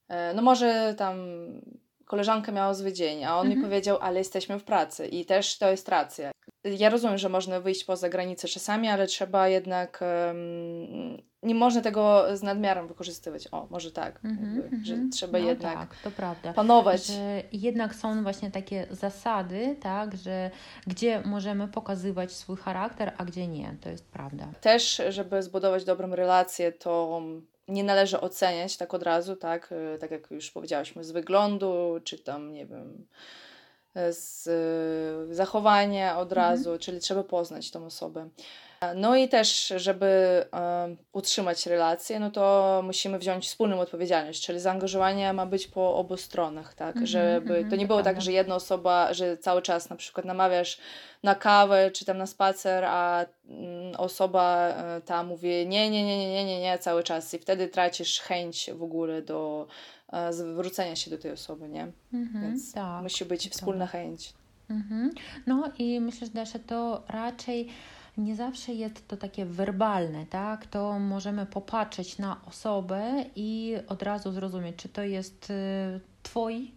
[0.08, 1.16] e, no może tam
[2.04, 3.70] koleżanka miała zły dzień, a on mi Mhm.
[3.70, 6.30] powiedział, ale jesteśmy w pracy i też to jest racja.
[6.78, 12.24] Ja rozumiem, że można wyjść poza granice czasami, ale trzeba jednak, em, nie można tego
[12.36, 13.48] z nadmiarem wykorzystywać.
[13.52, 15.10] O, może tak, Mhm, jakby, że mhm.
[15.10, 16.52] trzeba no jednak Tak, to prawda.
[16.52, 17.06] panować.
[17.06, 20.50] Że jednak są właśnie takie zasady, tak, że
[20.86, 23.76] gdzie możemy pokazywać swój charakter, a gdzie nie.
[23.80, 24.48] To jest prawda.
[24.60, 27.22] Też, żeby zbudować dobrą relację, to
[27.68, 32.18] nie należy oceniać tak od razu, tak, e, tak jak już powiedziałyśmy, z wyglądu, czy
[32.18, 33.06] tam, nie wiem,
[34.10, 34.48] z
[35.30, 38.28] e, zachowania od razu, czyli trzeba poznać tą osobę.
[38.94, 40.06] No i też, żeby
[40.54, 46.16] e, utrzymać relację, no to musimy wziąć wspólną odpowiedzialność, czyli zaangażowanie ma być po obu
[46.16, 49.90] stronach, tak, Mhm, żeby mhm, to nie było tak, że jedna osoba, że cały czas
[49.90, 50.78] na przykład namawiasz
[51.22, 56.18] na kawę czy tam na spacer, a mm, osoba e, ta mówi nie, nie, nie,
[56.18, 59.66] nie, nie, nie, nie cały czas i wtedy tracisz chęć w ogóle do
[60.30, 61.92] zwrócenia się do tej osoby, nie?
[62.12, 63.02] Mhm, Więc tak.
[63.02, 64.32] musi być wspólna chęć.
[64.70, 65.10] Mhm.
[65.46, 67.68] No i myślę, że to raczej
[68.16, 70.66] nie zawsze jest to takie werbalne, tak?
[70.66, 76.70] To możemy popatrzeć na osobę i od razu zrozumieć, czy to jest y, twój,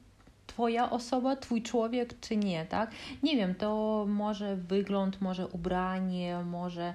[0.47, 2.91] twoja osoba, twój człowiek, czy nie, tak?
[3.23, 6.93] Nie wiem, to może wygląd, może ubranie, może e,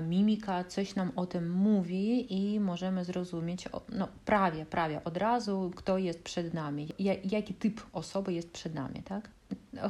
[0.00, 5.98] mimika, coś nam o tym mówi i możemy zrozumieć, no prawie, prawie od razu, kto
[5.98, 9.28] jest przed nami, ja- jaki typ osoby jest przed nami, tak?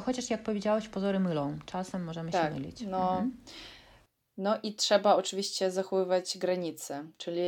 [0.05, 1.57] Chociaż jak powiedziałeś, pozory mylą.
[1.65, 2.81] Czasem możemy Tak, się mylić.
[2.81, 3.11] no.
[3.11, 3.31] Mhm.
[4.37, 7.41] No i trzeba oczywiście zachowywać granice, czyli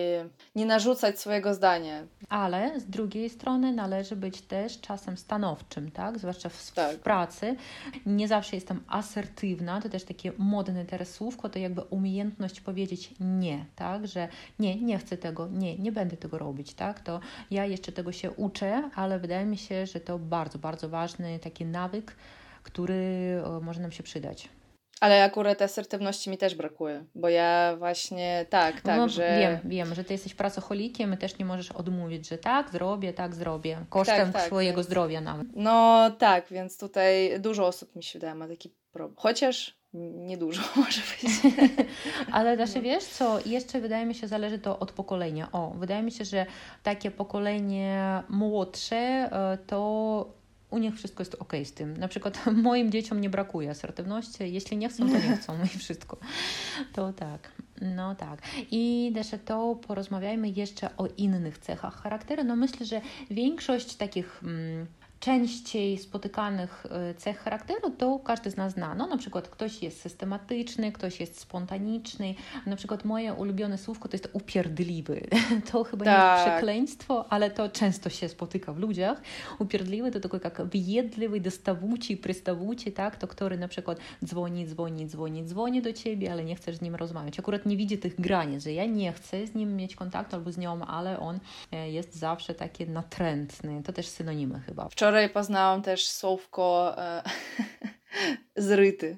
[0.55, 2.03] nie narzucać swojego zdania.
[2.29, 6.19] Ale z drugiej strony należy być też czasem stanowczym, tak?
[6.19, 6.95] Zwłaszcza w, Tak.
[6.95, 7.55] w pracy.
[8.05, 13.65] Nie zawsze jestem asertywna, to też takie modne teraz słówko, to jakby umiejętność powiedzieć nie,
[13.75, 14.07] tak?
[14.07, 14.27] Że
[14.59, 16.99] nie, nie chcę tego, nie, nie będę tego robić, tak?
[16.99, 17.19] To
[17.51, 21.65] ja jeszcze tego się uczę, ale wydaje mi się, że to bardzo, bardzo ważny taki
[21.65, 22.15] nawyk,
[22.63, 24.49] który może nam się przydać.
[25.01, 29.37] Ale akurat asertywności mi też brakuje, bo ja właśnie tak, tak, no, że...
[29.39, 33.35] Wiem, wiem, że ty jesteś pracocholikiem i też nie możesz odmówić, że tak, zrobię, tak,
[33.35, 33.85] zrobię.
[33.89, 35.47] Kosztem tak, swojego więc- zdrowia nawet.
[35.55, 39.15] No tak, więc tutaj dużo osób mi się wydaje ma taki problem.
[39.17, 41.55] Chociaż niedużo może być.
[42.31, 45.51] Ale też wiesz co, jeszcze wydaje mi się, zależy to od pokolenia.
[45.51, 46.45] O, wydaje mi się, że
[46.83, 50.37] takie pokolenie młodsze, e, to
[50.69, 51.97] u nich wszystko jest ok z tym.
[51.97, 54.53] Na przykład moim dzieciom nie brakuje asertywności.
[54.53, 56.17] Jeśli nie chcą, to nie chcą i wszystko.
[56.93, 57.51] To tak.
[57.81, 58.41] No tak.
[58.71, 62.43] I też to porozmawiajmy jeszcze o innych cechach charakteru.
[62.43, 63.01] No myślę, że
[63.31, 64.87] większość takich mm,
[65.19, 68.95] częściej spotykanych y, cech charakteru, to każdy z nas zna.
[68.95, 72.35] No, na przykład ktoś jest systematyczny, ktoś jest spontaniczny.
[72.65, 75.21] Na przykład moje ulubione słówko to jest upierdliwy.
[75.71, 76.13] To chyba tak.
[76.17, 76.53] nie jest tak.
[76.53, 79.21] przekleństwo, ale to często się spotyka w ludziach.
[79.59, 83.15] Upierdliwy to tylko jak wyjedliwy, dostawuci, przystawuci, tak?
[83.15, 86.95] To, który na przykład dzwoni, dzwoni, dzwoni, dzwoni do ciebie, ale nie chce z nim
[86.95, 87.39] rozmawiać.
[87.39, 90.57] Akurat nie widzi tych granic, że ja nie chcę z nim mieć kontaktu albo z
[90.57, 91.39] nią, ale on
[91.71, 93.83] e, jest zawsze taki natrętny.
[93.83, 94.89] To też synonimy chyba.
[94.89, 97.21] Wczoraj poznałam też słówko e,
[98.55, 99.17] zryty.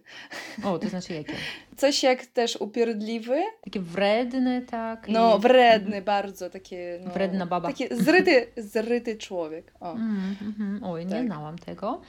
[0.64, 1.34] O, to znaczy jakie?
[1.78, 5.08] Coś jak też upierdliwy, Takie wredne, tak?
[5.10, 7.00] no i- wredny bardzo, takie...
[7.06, 7.68] No, Wredna baba.
[7.68, 9.74] Taki zryty, zryty człowiek.
[9.80, 9.92] O.
[9.92, 10.84] Mm, mhm.
[10.84, 11.26] Oj, nie Tak.
[11.26, 12.02] znałam tego.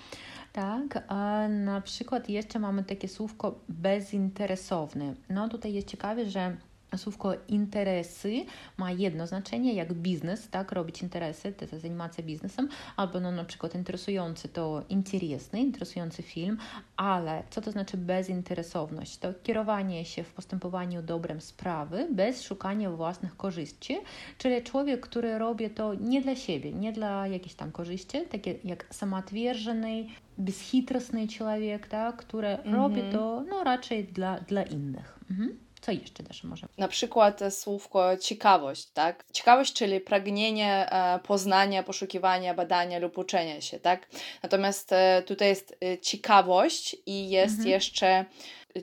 [0.53, 5.15] Tak, a na przykład jeszcze mamy takie słówko bezinteresowny.
[5.29, 6.57] No tutaj jest ciekawe, że
[6.97, 8.45] słówko interesy
[8.77, 13.45] ma jedno znaczenie, jak biznes, tak, robić interesy, to jest animacja biznesem, albo no na
[13.45, 16.59] przykład interesujący to interesny, interesujący film,
[16.97, 19.19] ale co to znaczy bezinteresowność?
[19.19, 23.99] To kierowanie się w postępowaniu dobrem sprawy bez szukania własnych korzyści,
[24.39, 28.87] czyli człowiek, który robi to nie dla siebie, nie dla jakiejś tam korzyści, takie jak
[28.95, 30.07] samootwierdzony,
[30.39, 32.75] bezhitrosny człowiek, tak, który Mhm.
[32.75, 35.19] robi to no, raczej dla, dla innych.
[35.31, 35.59] Mhm.
[35.81, 36.67] Co jeszcze też może?
[36.79, 39.25] Na przykład e, słówko ciekawość, tak?
[39.33, 44.09] Ciekawość, czyli pragnienie e, poznania, poszukiwania, badania lub uczenia się, tak?
[44.43, 47.69] Natomiast e, tutaj jest ciekawość i jest Mhm.
[47.69, 48.25] jeszcze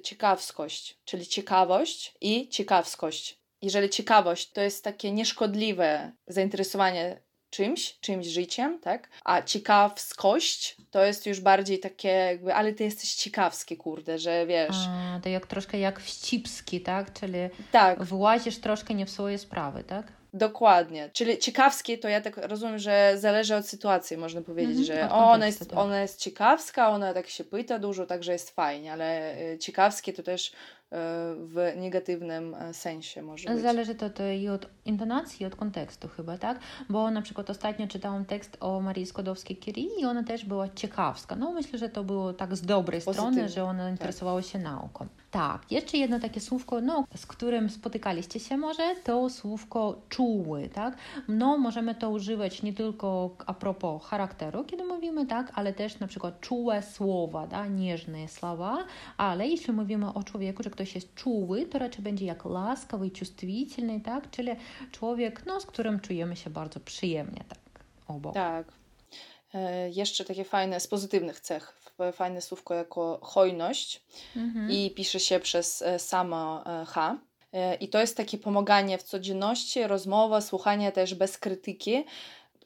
[0.04, 3.38] ciekawskość, czyli ciekawość i ciekawskość.
[3.62, 7.22] Jeżeli ciekawość to jest takie nieszkodliwe zainteresowanie
[7.58, 9.10] czymś, czymś życiem, tak?
[9.26, 14.76] A ciekawskość to jest już bardziej takie jakby, ale ty jesteś ciekawski, kurde, że wiesz.
[14.90, 17.14] A, to jak troszkę jak wścibski, tak?
[17.14, 17.38] Czyli
[17.72, 20.18] Tak, włazisz troszkę nie w swoje sprawy, tak?
[20.34, 21.10] Dokładnie.
[21.14, 25.32] Czyli ciekawskie to ja tak rozumiem, że zależy od sytuacji, można powiedzieć, Mhm, że o,
[25.32, 25.80] ona, jest, tak.
[25.80, 30.24] ona jest ciekawska, ona tak się pyta dużo, także jest fajnie, ale y, ciekawskie to
[30.24, 30.52] też
[30.92, 33.62] w negatywnym sensie może być.
[33.62, 36.60] Zależy to, to i od intonacji, i od kontekstu chyba, tak?
[36.90, 41.36] Bo na przykład ostatnio czytałam tekst o Marii Skłodowskiej-Curie i ona też była ciekawska.
[41.36, 43.32] No myślę, że to było tak z dobrej Pozytywnie.
[43.32, 45.08] strony, że ona interesowała się nauką.
[45.32, 50.98] Tak, jeszcze jedno takie słówko, no, z którym spotykaliście się może, to słówko czuły, tak?
[51.28, 56.08] No, możemy to używać nie tylko a propos charakteru, kiedy mówimy, tak, ale też na
[56.08, 57.72] przykład czułe słowa, tak?
[57.72, 58.78] nieżne słowa,
[59.18, 64.02] ale jeśli mówimy o człowieku, że ktoś jest czuły, to raczej będzie jak laskawy, czujny,
[64.02, 64.30] tak?
[64.30, 64.52] Czyli
[64.92, 67.60] człowiek, no, z którym czujemy się bardzo przyjemnie, tak?
[68.08, 68.34] Obok.
[68.34, 68.68] Tak.
[69.54, 71.74] E, jeszcze takie fajne, z pozytywnych cech,
[72.14, 74.04] fajne słówko jako hojność
[74.36, 74.72] mhm.
[74.72, 77.18] i pisze się przez e, sama e, H.
[77.54, 82.06] E, I to jest takie pomaganie w codzienności, rozmowa, słuchanie też bez krytyki,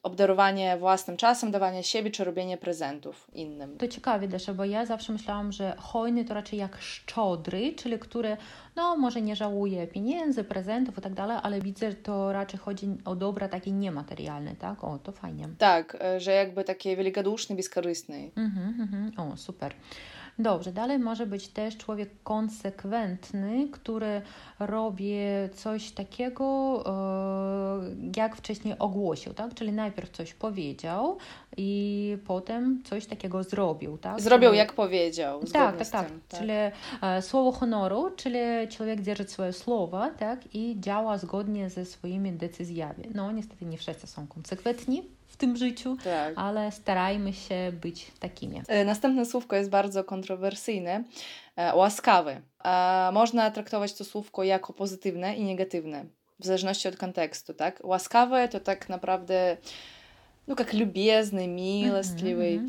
[0.04, 3.78] obdarowanie własnym czasem, dawanie siebie czy robienie prezentów innym.
[3.78, 8.38] To ciekawe też, bo ja zawsze myślałam, że hojny to raczej jak szczodry, czyli który,
[8.76, 12.88] no może nie żałuje pieniędzy, prezentów i tak dalej, ale widzę, że to raczej chodzi
[13.06, 14.84] o dobra takie niematerialne, tak?
[14.84, 15.50] O, to fajnie.
[15.58, 18.32] Tak, e, że jakby takie wielkoduszny, bezkorystny.
[18.36, 19.12] Mhm, mhm.
[19.18, 19.74] O, super.
[20.40, 24.22] Dobrze, dalej może być też człowiek konsekwentny, który
[24.60, 25.14] robi
[25.56, 26.44] coś takiego,
[26.86, 29.54] e, jak wcześniej ogłosił, tak?
[29.54, 31.18] Czyli najpierw coś powiedział
[31.58, 34.22] i potem coś takiego zrobił, tak?
[34.22, 35.40] Zrobił Czyli- jak powiedział.
[35.54, 36.08] tak, tak, tak.
[36.08, 36.52] Tym, Czyli
[37.02, 38.40] e, słowo honoru, czyli
[38.70, 43.06] człowiek dzierży swoje słowa, tak, i działa zgodnie ze swoimi decyzjami.
[43.16, 46.35] No, niestety nie wszyscy są konsekwentni w tym życiu, tak.
[46.37, 48.63] ale starajmy się być takimi.
[48.69, 51.05] E, Następne słówko jest bardzo kontrowersyjne.
[51.57, 52.41] E, Łaskawy.
[52.65, 56.05] E, Można traktować to słówko jako pozytywne i negatywne,
[56.41, 57.81] w zależności od kontekstu, tak?
[57.85, 59.57] Łaskawy to tak naprawdę,
[60.47, 62.47] no jak любезny, miłostliwy.
[62.47, 62.69] Mhm,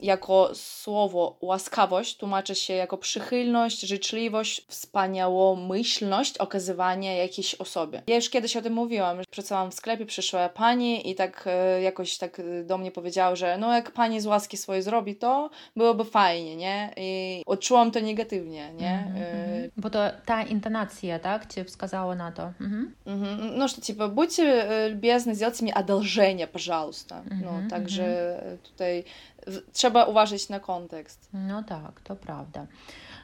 [0.00, 8.02] Jako słowo łaskawość tłumaczy się jako przychylność, życzliwość, wspaniałomyślność okazywania jakiejś osobie.
[8.06, 11.82] Ja już kiedyś o tym mówiłam, że pracowałam w sklepie, przyszła pani i tak e,
[11.82, 15.50] jakoś tak e, do mnie powiedziała, że no jak pani z łaski swoje zrobi, to
[15.76, 16.90] byłoby fajnie, nie?
[16.96, 19.04] I odczułam to negatywnie, nie?
[19.06, 19.70] Mhm, E, mhm.
[19.76, 22.42] Bo to ta intonacja, tak, cię wskazała na to.
[22.60, 22.94] Mhm.
[23.06, 23.58] Мгм.
[23.58, 27.22] Ну, что, типа, будьте э, любезны, сделайте мне одолжение, пожалуйста.
[27.30, 28.04] Мгм, Ну, także
[28.42, 29.04] e, tutaj
[29.35, 29.35] w-
[29.72, 31.28] trzeba uważać na kontekst.
[31.32, 32.66] No tak, to prawda.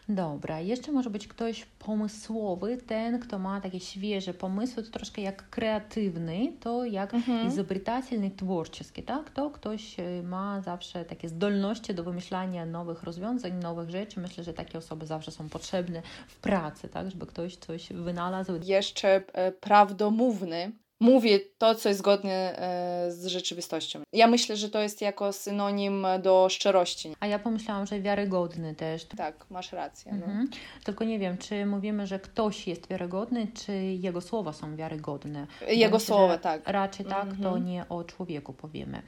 [0.09, 5.51] Dobra, jeszcze może być ktoś pomysłowy, ten, kto ma takie świeże pomysły, to troszkę jak
[5.51, 7.49] kreatywny, to jak Mhm.
[7.49, 9.31] изобретательny, tворческий, tak?
[9.31, 14.21] To ktoś y, ma zawsze takie zdolności do wymyślania nowych rozwiązań, nowych rzeczy.
[14.21, 17.11] Myślę, że takie osoby zawsze są potrzebne w pracy, tak?
[17.11, 18.53] Żeby ktoś coś wynalazł.
[18.65, 20.73] Jeszcze e, prawdomówny
[21.04, 24.02] mówi to, co jest zgodne e, z rzeczywistością.
[24.14, 27.16] Ja myślę, że to jest jako synonim do szczerości.
[27.20, 29.06] A ja pomyślałam, że wiarygodny też.
[29.06, 30.12] Tak, masz rację.
[30.12, 30.26] No.
[30.26, 30.50] Mhm.
[30.84, 35.48] Tylko nie wiem, czy mówimy, że ktoś jest wiarygodny, czy jego słowa są wiarygodne.
[35.68, 36.62] Jego Myślę, słowa, tak.
[36.66, 37.66] Raczej tak, to Mhm.
[37.66, 39.02] nie o człowieku powiemy.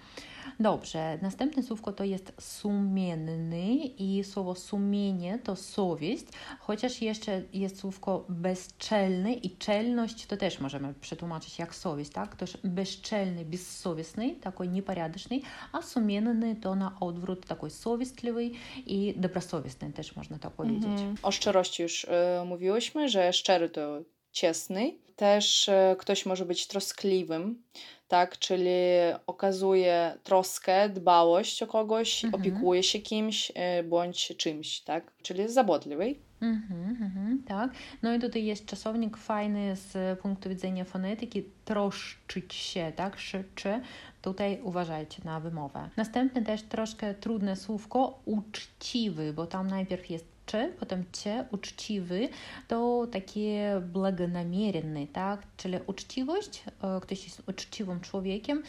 [0.60, 8.24] Dobrze, następne słówko to jest sumienny i słowo sumienie to совесть, chociaż jeszcze jest słówko
[8.28, 12.36] bezczelny i czelność to też możemy przetłumaczyć jak совесть, tak?
[12.36, 18.54] Toż bezczelny, bezsовестный, такой непорядочный, a sumienny to na odwrót такой совестливый
[18.86, 20.84] i добросовестный też można tak powiedzieć.
[20.84, 21.16] Mhm.
[21.22, 23.98] O szczerości już e, mówiłyśmy, że szczery to
[24.32, 24.94] ciasny.
[25.16, 27.62] Też e, ktoś może być troskliwym,
[28.07, 28.69] tak, czyli
[29.27, 32.41] okazuje troskę, dbałość o kogoś, Mhm.
[32.41, 36.15] opiekuje się kimś e, bądź czymś, tak, czyli zabotliwy.
[36.41, 37.71] Mhm, mhm, tak.
[38.01, 43.81] No i tutaj jest czasownik fajny z punktu widzenia fonetyki, troszczyć się, tak, szy, czy.
[44.21, 45.89] Tutaj uważajcie na wymowę.
[45.97, 52.29] Następne też troszkę trudne słówko, uczciwy, bo tam najpierw jest czy potem cie, uczciwy,
[52.67, 55.43] to takie błagonamierny, tak?
[55.57, 56.63] Czyli uczciwość,
[57.01, 58.63] ktoś jest uczciwym człowiekiem,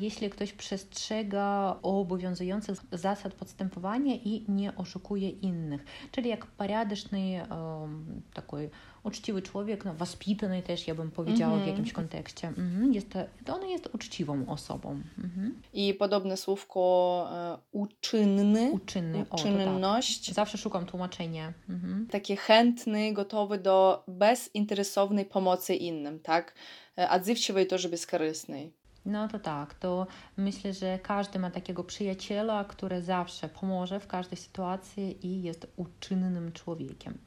[0.00, 5.84] jeśli ktoś przestrzega obowiązujących zasad postępowania i nie oszukuje innych.
[6.12, 8.56] Czyli jak porządny, um, taki
[9.05, 11.69] uczciwy człowiek, no, wоспитанный też, ja bym powiedziała w Mhm.
[11.69, 12.47] jakimś kontekście.
[12.47, 15.01] Mhm, jest to, to on jest uczciwą osobą.
[15.23, 15.61] Mhm.
[15.73, 19.39] I podobne słówko e, uczynny, Uczynny, o, to tak.
[19.39, 20.33] uczynność.
[20.33, 21.53] Zawsze szukam tłumaczenia.
[21.69, 22.07] Mhm.
[22.11, 26.53] Taki chętny, gotowy do bezinteresownej pomocy innym, tak?
[26.97, 28.71] E, Odzywczywy też bezkorystny.
[29.05, 34.37] No to tak, to myślę, że każdy ma takiego przyjaciela, który zawsze pomoże w każdej
[34.37, 37.17] sytuacji i jest uczynnym człowiekiem.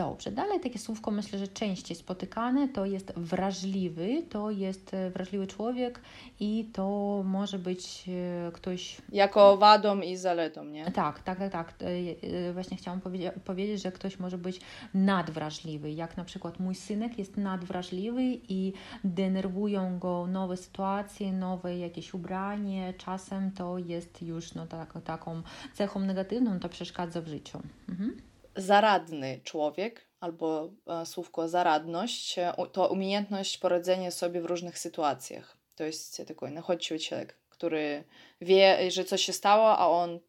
[0.00, 5.46] Dobrze, dalej takie słówko myślę, że częściej spotykane to jest wrażliwy, to jest e, wrażliwy
[5.46, 6.00] człowiek
[6.40, 6.88] i to
[7.24, 8.04] może być
[8.48, 8.96] e, ktoś...
[9.12, 10.90] Jako wadą i zaletą, nie?
[10.90, 11.74] Tak, tak, tak, tak.
[12.22, 14.60] E, właśnie chciałam powiedzieć, powiedzieć, że ktoś może być
[14.94, 18.72] nadwrażliwy, jak na przykład mój synek jest nadwrażliwy i
[19.04, 25.42] denerwują go nowe sytuacje, nowe jakieś ubranie, czasem to jest już no, tak, taką
[25.74, 27.62] cechą negatywną, to przeszkadza w życiu.
[27.88, 35.56] Mhm zaradny człowiek, albo e, słówko zaradność, e, to umiejętność poradzenia sobie w różnych sytuacjach.
[35.76, 38.04] To jest taki nachodźczy człowiek, który
[38.40, 40.20] wie, że coś się stało, a on y,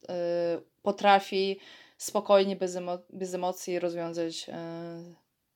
[0.81, 1.59] potrafi
[1.97, 4.45] spokojnie, bez, emo bez emocji rozwiązać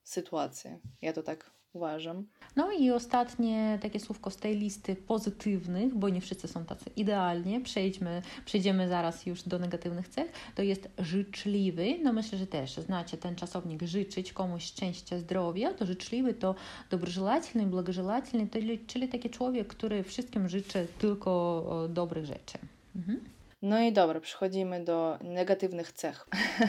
[0.03, 0.79] sytuację.
[1.01, 2.26] Ja to tak uważam.
[2.56, 7.60] No i ostatnie takie słówko z tej listy pozytywnych, bo nie wszyscy są tacy idealnie,
[7.60, 13.16] przejdźmy, przejdziemy zaraz już do negatywnych cech, to jest życzliwy, no myślę, że też znacie
[13.16, 16.54] ten czasownik życzyć komuś szczęścia, zdrowia, to życzliwy to
[16.90, 22.58] dobrożelательny, благожелательny, czyli, czyli taki człowiek, który wszystkim życzy tylko dobrych rzeczy.
[22.96, 23.20] Mhm.
[23.62, 26.28] No i dobra, przechodzimy do negatywnych cech.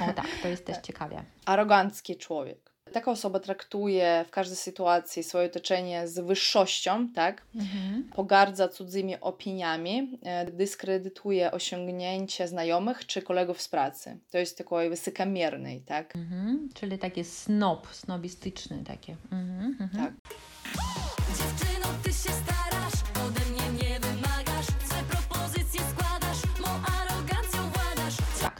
[0.09, 1.23] O tak, to jest też ciekawie.
[1.45, 7.42] Arogancki człowiek taka osoba traktuje w każdej sytuacji swoje otoczenie z wyższością, tak?
[7.54, 8.10] Mhm.
[8.14, 14.18] Pogardza cudzymi opiniami, e, dyskredytuje osiągnięcia znajomych czy kolegów z pracy.
[14.30, 16.16] To jest takiej wysokomiernej, tak?
[16.16, 16.68] Mhm.
[16.74, 19.16] Czyli takie snob, snobistyczny takie.
[19.32, 19.76] Mhm.
[19.80, 20.04] mhm.
[20.04, 20.12] Tak.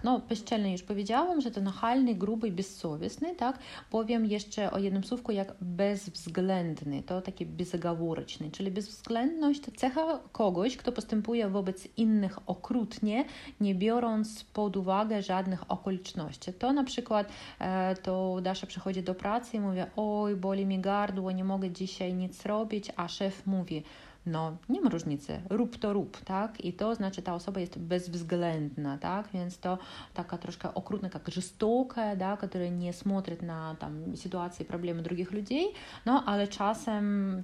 [0.07, 3.59] no bezczelny już powiedziałam, że to nachalny, gruby, bezsowistny, tak?
[3.91, 10.77] Powiem jeszcze o jednym słówku jak bezwzględny, to taki bezgałoroczny, czyli bezwzględność to cecha kogoś,
[10.77, 13.25] kto postępuje wobec innych okrutnie,
[13.61, 16.53] nie biorąc pod uwagę żadnych okoliczności.
[16.53, 21.33] To na przykład e, to Dasza przychodzi do pracy i mówi, oj, boli mi gardło,
[21.33, 23.83] nie mogę dzisiaj nic robić, a szef mówi,
[24.26, 26.66] no nie ma różnicy, rób to rób, tak?
[26.66, 29.30] I to znaczy ta osoba jest bezwzględna, tak?
[29.34, 29.78] Więc to
[30.14, 35.68] taka troszkę okrutna, jak жестокая, да, która nie смотрит na tam sytuacje, problemy drugich ludzi,
[36.06, 37.44] no ale czasem,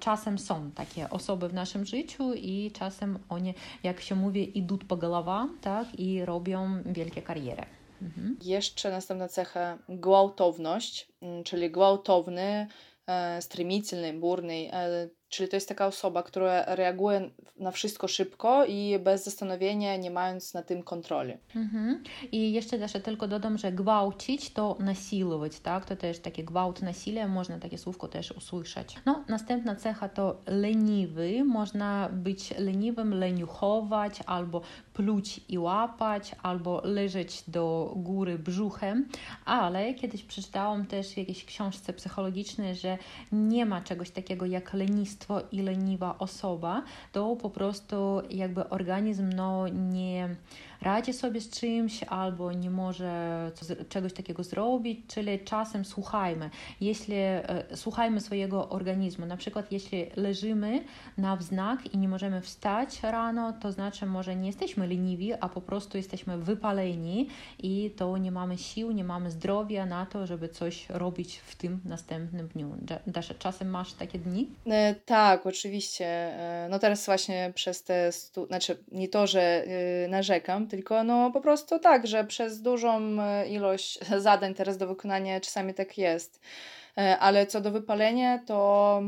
[0.00, 4.96] czasem są takie osoby w naszym życiu i czasem oni, jak się mówi, idą po
[4.96, 6.00] głowach, tak?
[6.00, 7.66] I robią wielkie kariery.
[8.02, 8.36] Mhm.
[8.42, 12.66] Jeszcze następna cecha gwałtowność, mm, czyli gwałtowny,
[13.06, 18.99] e, stремительный, бурный, e, Czyli to jest taka osoba, która reaguje na wszystko szybko i
[18.99, 21.33] bez zastanowienia, nie mając na tym kontroli.
[21.55, 22.03] Mhm.
[22.31, 25.85] I jeszcze też tylko dodam, że gwałcić to nasilować, tak?
[25.85, 28.95] To też takie gwałt, nasilie, można takie słówko też usłyszeć.
[29.05, 31.43] No, następna cecha to leniwy.
[31.43, 34.61] Można być leniwym, leniuchować, albo
[34.93, 39.07] pluć i łapać, albo leżeć do góry brzuchem,
[39.45, 42.97] ale kiedyś przeczytałam też w jakiejś książce psychologicznej, że
[43.31, 45.20] nie ma czegoś takiego jak lenistwo
[45.51, 50.35] i leniwa osoba, to po prostu jakby organizm no nie
[50.81, 53.51] radzi sobie z czymś albo nie może
[53.89, 56.49] czegoś takiego zrobić, czyli czasem słuchajmy.
[56.81, 60.83] Jeśli e, słuchajmy swojego organizmu, na przykład jeśli leżymy
[61.17, 65.61] na wznak i nie możemy wstać rano, to znaczy może nie jesteśmy leniwi, a po
[65.61, 67.27] prostu jesteśmy wypaleni
[67.59, 71.79] i to nie mamy sił, nie mamy zdrowia na to, żeby coś robić w tym
[71.85, 72.75] następnym dniu.
[73.07, 74.49] Dasza, czasem masz takie dni?
[74.67, 76.05] E, tak, oczywiście.
[76.05, 78.45] E, no teraz właśnie przez te, stu...
[78.45, 79.65] znaczy nie to, że
[80.09, 85.39] narzekam, tylko no po prostu tak, że przez dużą e, ilość zadań teraz do wykonania
[85.39, 86.39] czasami tak jest.
[86.97, 89.01] E, ale co do wypalenia, to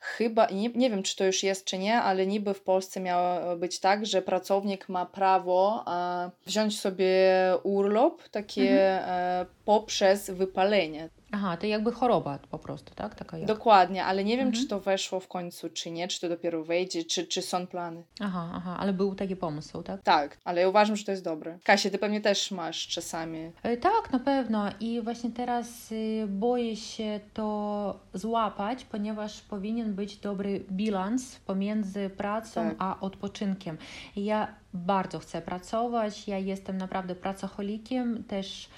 [0.00, 3.56] chyba, nie, nie wiem czy to już jest czy nie, ale niby w Polsce miało
[3.56, 7.14] być tak, że pracownik ma prawo e, wziąć sobie
[7.62, 9.46] urlop takie mhm.
[9.66, 11.08] Poprzez wypalenie.
[11.32, 13.14] Aha, to jakby choroba po prostu, tak?
[13.14, 13.48] Taka jak...
[13.48, 14.62] Dokładnie, ale nie wiem, mhm.
[14.62, 18.02] czy to weszło w końcu, czy nie, czy to dopiero wejdzie, czy, czy są plany.
[18.20, 20.02] Aha, aha, ale był taki pomysł, tak?
[20.02, 21.58] Tak, ale ja uważam, że to jest dobre.
[21.64, 23.50] Kasia, ty pewnie też masz czasami.
[23.62, 24.64] E, tak, na pewno.
[24.80, 32.68] I właśnie teraz y, boję się to złapać, ponieważ powinien być dobry bilans pomiędzy pracą
[32.68, 32.76] tak.
[32.78, 33.78] a odpoczynkiem.
[34.16, 38.68] Ja bardzo chcę pracować, ja jestem naprawdę pracocholikiem, też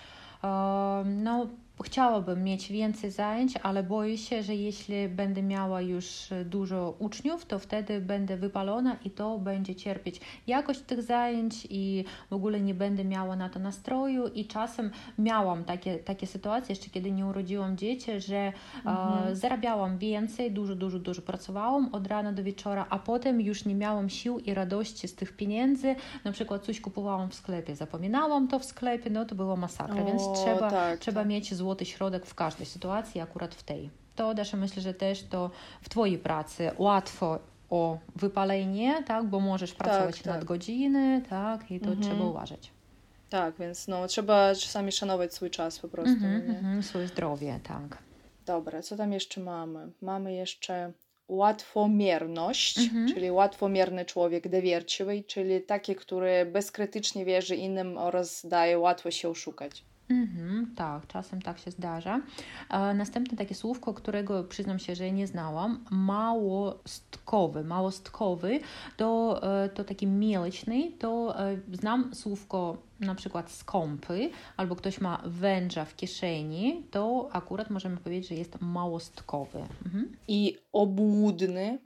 [1.05, 1.51] no
[1.85, 6.07] Chciałabym mieć więcej zajęć, ale boję się, że jeśli będę miała już
[6.45, 12.33] dużo uczniów, to wtedy będę wypalona i to będzie cierpieć jakość tych zajęć i w
[12.33, 14.27] ogóle nie będę miała na to nastroju.
[14.27, 18.53] I czasem miałam takie, takie sytuacje, jeszcze kiedy nie urodziłam dzieci, że
[18.85, 19.33] mhm.
[19.33, 23.75] e, zarabiałam więcej, dużo, dużo, dużo pracowałam od rana do wieczora, a potem już nie
[23.75, 25.95] miałam sił i radości z tych pieniędzy.
[26.25, 30.07] Na przykład coś kupowałam w sklepie, zapominałam to w sklepie, no to była masakra, o,
[30.07, 31.29] więc trzeba, tak, trzeba tak.
[31.29, 33.91] mieć zło złoty środek w każdej sytuacji, akurat w tej.
[34.17, 35.51] To też myślę, że też to
[35.83, 37.39] w Twojej pracy łatwo
[37.71, 40.35] o wypalenie, tak, bo możesz pracować tak, tak.
[40.35, 42.03] nad godziny, tak, i to mhm.
[42.03, 42.71] trzeba uważać.
[43.31, 46.17] Tak, więc no, trzeba czasami szanować swój czas po prostu.
[46.25, 47.99] Mm -hmm, swoje zdrowie, tak.
[48.47, 49.89] Dobra, co tam jeszcze mamy?
[50.03, 50.93] Mamy jeszcze
[51.29, 53.15] łatwomierność, -hmm.
[53.15, 59.85] czyli łatwomierny człowiek, dowierczywy, czyli taki, który bezkrytycznie wierzy innym oraz daje łatwo się oszukać.
[60.11, 62.21] Mhm, tak, czasem tak się zdarza.
[62.71, 67.65] E, następne takie słówko, którego przyznam się, że nie znałam, małostkowy.
[67.65, 68.61] Małostkowy
[68.97, 75.23] to, e, to taki mieleczny, to e, znam słówko na przykład skąpy, albo ktoś ma
[75.27, 79.59] węża w kieszeni, to akurat możemy powiedzieć, że jest małostkowy.
[79.85, 80.17] Mhm.
[80.29, 81.79] I obłudny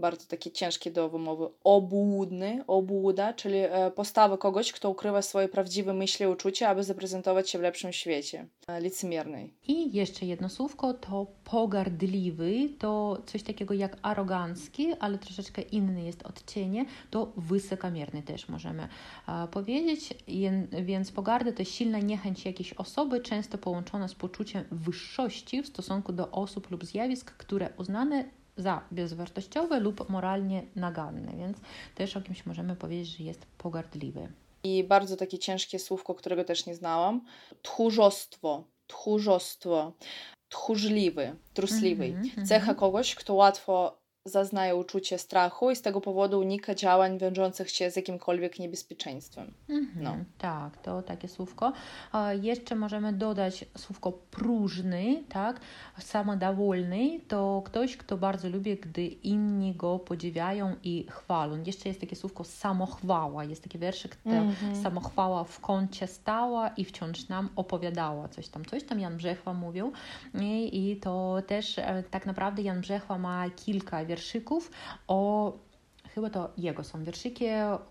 [0.00, 5.94] bardzo takie ciężkie do wymowy, obłudny, obłuda, czyli e, postawa kogoś, kto ukrywa swoje prawdziwe
[5.94, 9.54] myśli i uczucia, aby zaprezentować się w lepszym świecie, e, licemiernej.
[9.68, 16.22] I jeszcze jedno słówko to pogardliwy, to coś takiego jak arogancki, ale troszeczkę inny jest
[16.22, 18.88] odcienie, to wysokomierny też możemy
[19.50, 20.14] powiedzieć,
[20.82, 26.30] więc pogarda to silna niechęć jakiejś osoby, często połączona z poczuciem wyższości w stosunku do
[26.30, 28.24] osób lub zjawisk, które uznane
[28.60, 31.58] za bezwartościowe lub moralnie naganne, więc
[31.94, 34.28] też o kimś możemy powiedzieć, że jest pogardliwy.
[34.64, 37.24] I bardzo takie ciężkie słówko, którego też nie znałam.
[37.62, 38.64] Tchórzostwo.
[38.86, 39.92] Tchórzostwo.
[40.48, 42.04] Tchórzliwy, trusliwy.
[42.04, 47.18] Mm -hmm, Cecha kogoś, kto łatwo zaznaje uczucie strachu i z tego powodu unika działań
[47.18, 49.54] wiążących się z jakimkolwiek niebezpieczeństwem.
[49.68, 50.16] Mhm, no.
[50.38, 51.72] Tak, to takie słówko.
[52.42, 55.60] Jeszcze możemy dodać słówko próżny, tak,
[55.98, 61.62] samodowolny, to ktoś, kto bardzo lubi, gdy inni go podziwiają i chwalą.
[61.66, 64.82] Jeszcze jest takie słówko samochwała, jest taki wierszyk, mhm.
[64.82, 69.92] samochwała w kącie stała i wciąż nam opowiadała coś tam, coś tam Jan Brzechwa mówił
[70.40, 74.70] i, i to też e, tak naprawdę Jan Brzechwa ma kilka wierszyków
[75.08, 75.52] o
[76.14, 77.44] chyba to jego są wierszyki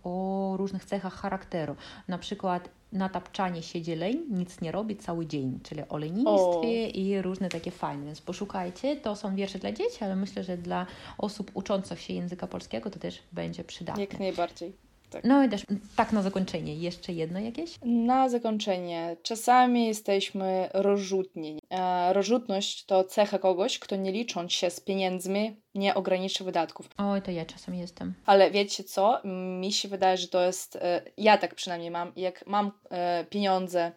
[0.03, 1.76] o różnych cechach charakteru.
[2.07, 7.22] Na przykład na tapczanie siedzi leń, nic nie robi cały dzień, czyli o lenistwie i
[7.22, 8.95] różne takie fajne, więc poszukajcie.
[8.95, 10.86] To są wiersze dla dzieci, ale myślę, że dla
[11.17, 14.01] osób uczących się języka polskiego to też będzie przydatne.
[14.01, 14.88] Jak najbardziej.
[15.10, 15.24] Tak.
[15.24, 17.76] No i też tak na zakończenie, jeszcze jedno jakieś?
[17.86, 19.18] Na zakończenie.
[19.24, 21.60] Czasami jesteśmy rozrzutni.
[21.70, 26.89] E, rozrzutność to cecha kogoś, kto nie licząc się z pieniędzmi, nie ogranicza wydatków.
[26.97, 28.14] Oj, to ja czasem jestem.
[28.26, 29.22] Ale wiecie co?
[29.60, 30.76] Mi się wydaje, że to jest.
[30.76, 32.12] E, ja tak przynajmniej mam.
[32.16, 33.91] Jak mam e, pieniądze,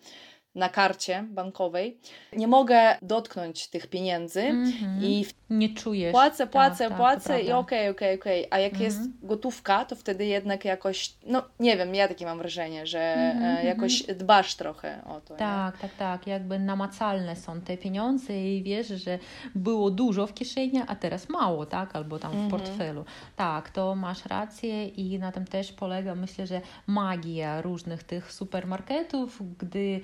[0.54, 1.98] na karcie bankowej,
[2.32, 5.04] nie mogę dotknąć tych pieniędzy mm -hmm.
[5.04, 6.12] i nie czujesz.
[6.12, 8.46] Płacę, tak, płacę, tak, płacę i okej, okej, okej.
[8.50, 8.84] A jak mm -hmm.
[8.84, 13.38] jest gotówka, to wtedy jednak jakoś, no nie wiem, ja takie mam wrażenie, że mm
[13.38, 13.64] -hmm.
[13.64, 15.34] jakoś dbasz trochę o to.
[15.34, 15.80] Tak, nie?
[15.80, 16.26] tak, tak.
[16.26, 19.18] Jakby namacalne są te pieniądze i wiesz, że
[19.54, 21.96] było dużo w kieszeni, a teraz mało, tak?
[21.96, 22.50] Albo tam w mhm.
[22.50, 23.04] portfelu.
[23.36, 29.42] Tak, to masz rację i na tym też polega, myślę, że magia różnych tych supermarketów,
[29.58, 30.00] gdy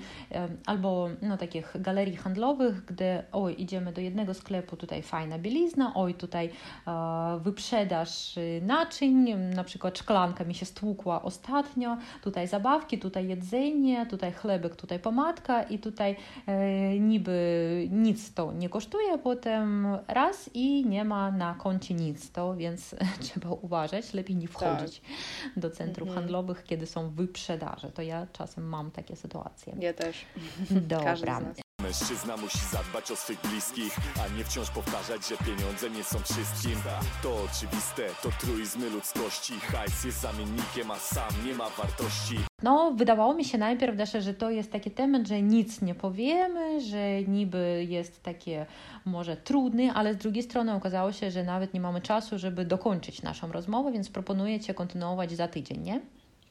[0.66, 6.14] albo no, takich galerii handlowych, gdy oj, idziemy do jednego sklepu, tutaj fajna bielizna, oj,
[6.14, 6.50] tutaj
[6.86, 14.32] e, wyprzedaż naczyń, na przykład szklanka mi się stłukła ostatnio, tutaj zabawki, tutaj jedzenie, tutaj
[14.32, 16.16] chlebek, tutaj pomadka i tutaj
[16.46, 22.56] e, niby nic to nie kosztuje, potem raz i nie ma na koncie nic to,
[22.56, 25.58] więc trzeba uważać, lepiej nie wchodzić tak.
[25.62, 26.24] do centrów mhm.
[26.24, 27.90] handlowych, kiedy są wyprzedaże.
[27.90, 29.74] To ja czasem mam takie sytuacje.
[29.80, 30.24] Ja też.
[30.70, 31.40] Dobra.
[31.82, 36.80] Mężczyzna musi zadbać o swych bliskich, a nie wciąż powtarzać, że pieniądze nie są wszystkim.
[37.22, 39.52] To oczywiste, to truizmy ludzkości.
[39.60, 42.38] Hajs jest zamiennikiem, a sam nie ma wartości.
[42.62, 46.80] No, wydawało mi się najpierw też, że to jest taki temat, że nic nie powiemy,
[46.80, 48.66] że niby jest takie
[49.04, 53.22] może trudny, ale z drugiej strony okazało się, że nawet nie mamy czasu, żeby dokończyć
[53.22, 56.00] naszą rozmowę, więc proponuję Cię kontynuować za tydzień, nie?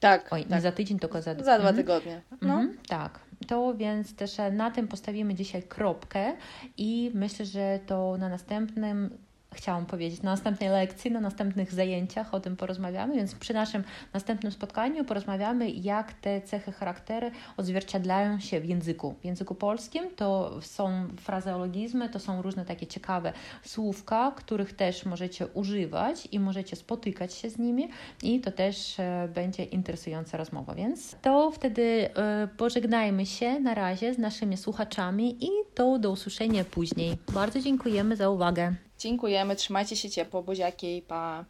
[0.00, 0.28] Tak.
[0.32, 0.50] Oj, tak.
[0.50, 1.34] nie za tydzień, tylko za...
[1.34, 1.76] Za dwa mhm.
[1.76, 2.22] tygodnie.
[2.42, 2.54] No.
[2.54, 3.27] Mhm, tak.
[3.46, 6.36] To więc też na tym postawimy dzisiaj kropkę
[6.76, 9.18] i myślę, że to na następnym
[9.54, 13.84] chciałam powiedzieć, na następnej lekcji, na następnych zajęciach o tym porozmawiamy, więc przy naszym
[14.14, 19.14] następnym spotkaniu porozmawiamy, jak te cechy charakteru odzwierciedlają się w języku.
[19.20, 23.32] W języku polskim to są frazeologizmy, to są różne takie ciekawe
[23.62, 27.88] słówka, których też możecie używać i możecie spotykać się z nimi
[28.22, 34.14] i to też e, będzie interesująca rozmowa, więc to wtedy e, pożegnajmy się na razie
[34.14, 37.16] z naszymi słuchaczami i to do usłyszenia później.
[37.32, 38.87] Bardzo dziękujemy za uwagę.
[38.97, 41.45] Dziękujemy, trzymajcie się ciepło, buziaki, pa!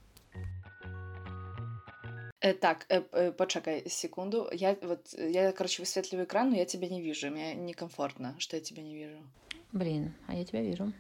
[2.44, 4.50] Э, так, э, э, почекай секунду.
[4.52, 7.32] Я вот я, короче, высветливаю экран, но я тебя не вижу.
[7.32, 9.18] Мне некомфортно, что я тебя не вижу.
[9.72, 10.92] Блин, а я тебя вижу.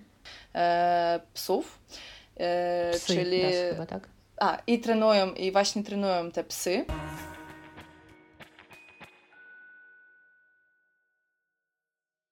[0.53, 1.79] E, psów.
[2.37, 3.41] E, Psy, czyli.
[3.41, 4.09] dasz chyba, tak?
[4.37, 6.85] A, i trenują, i właśnie trenują te psy.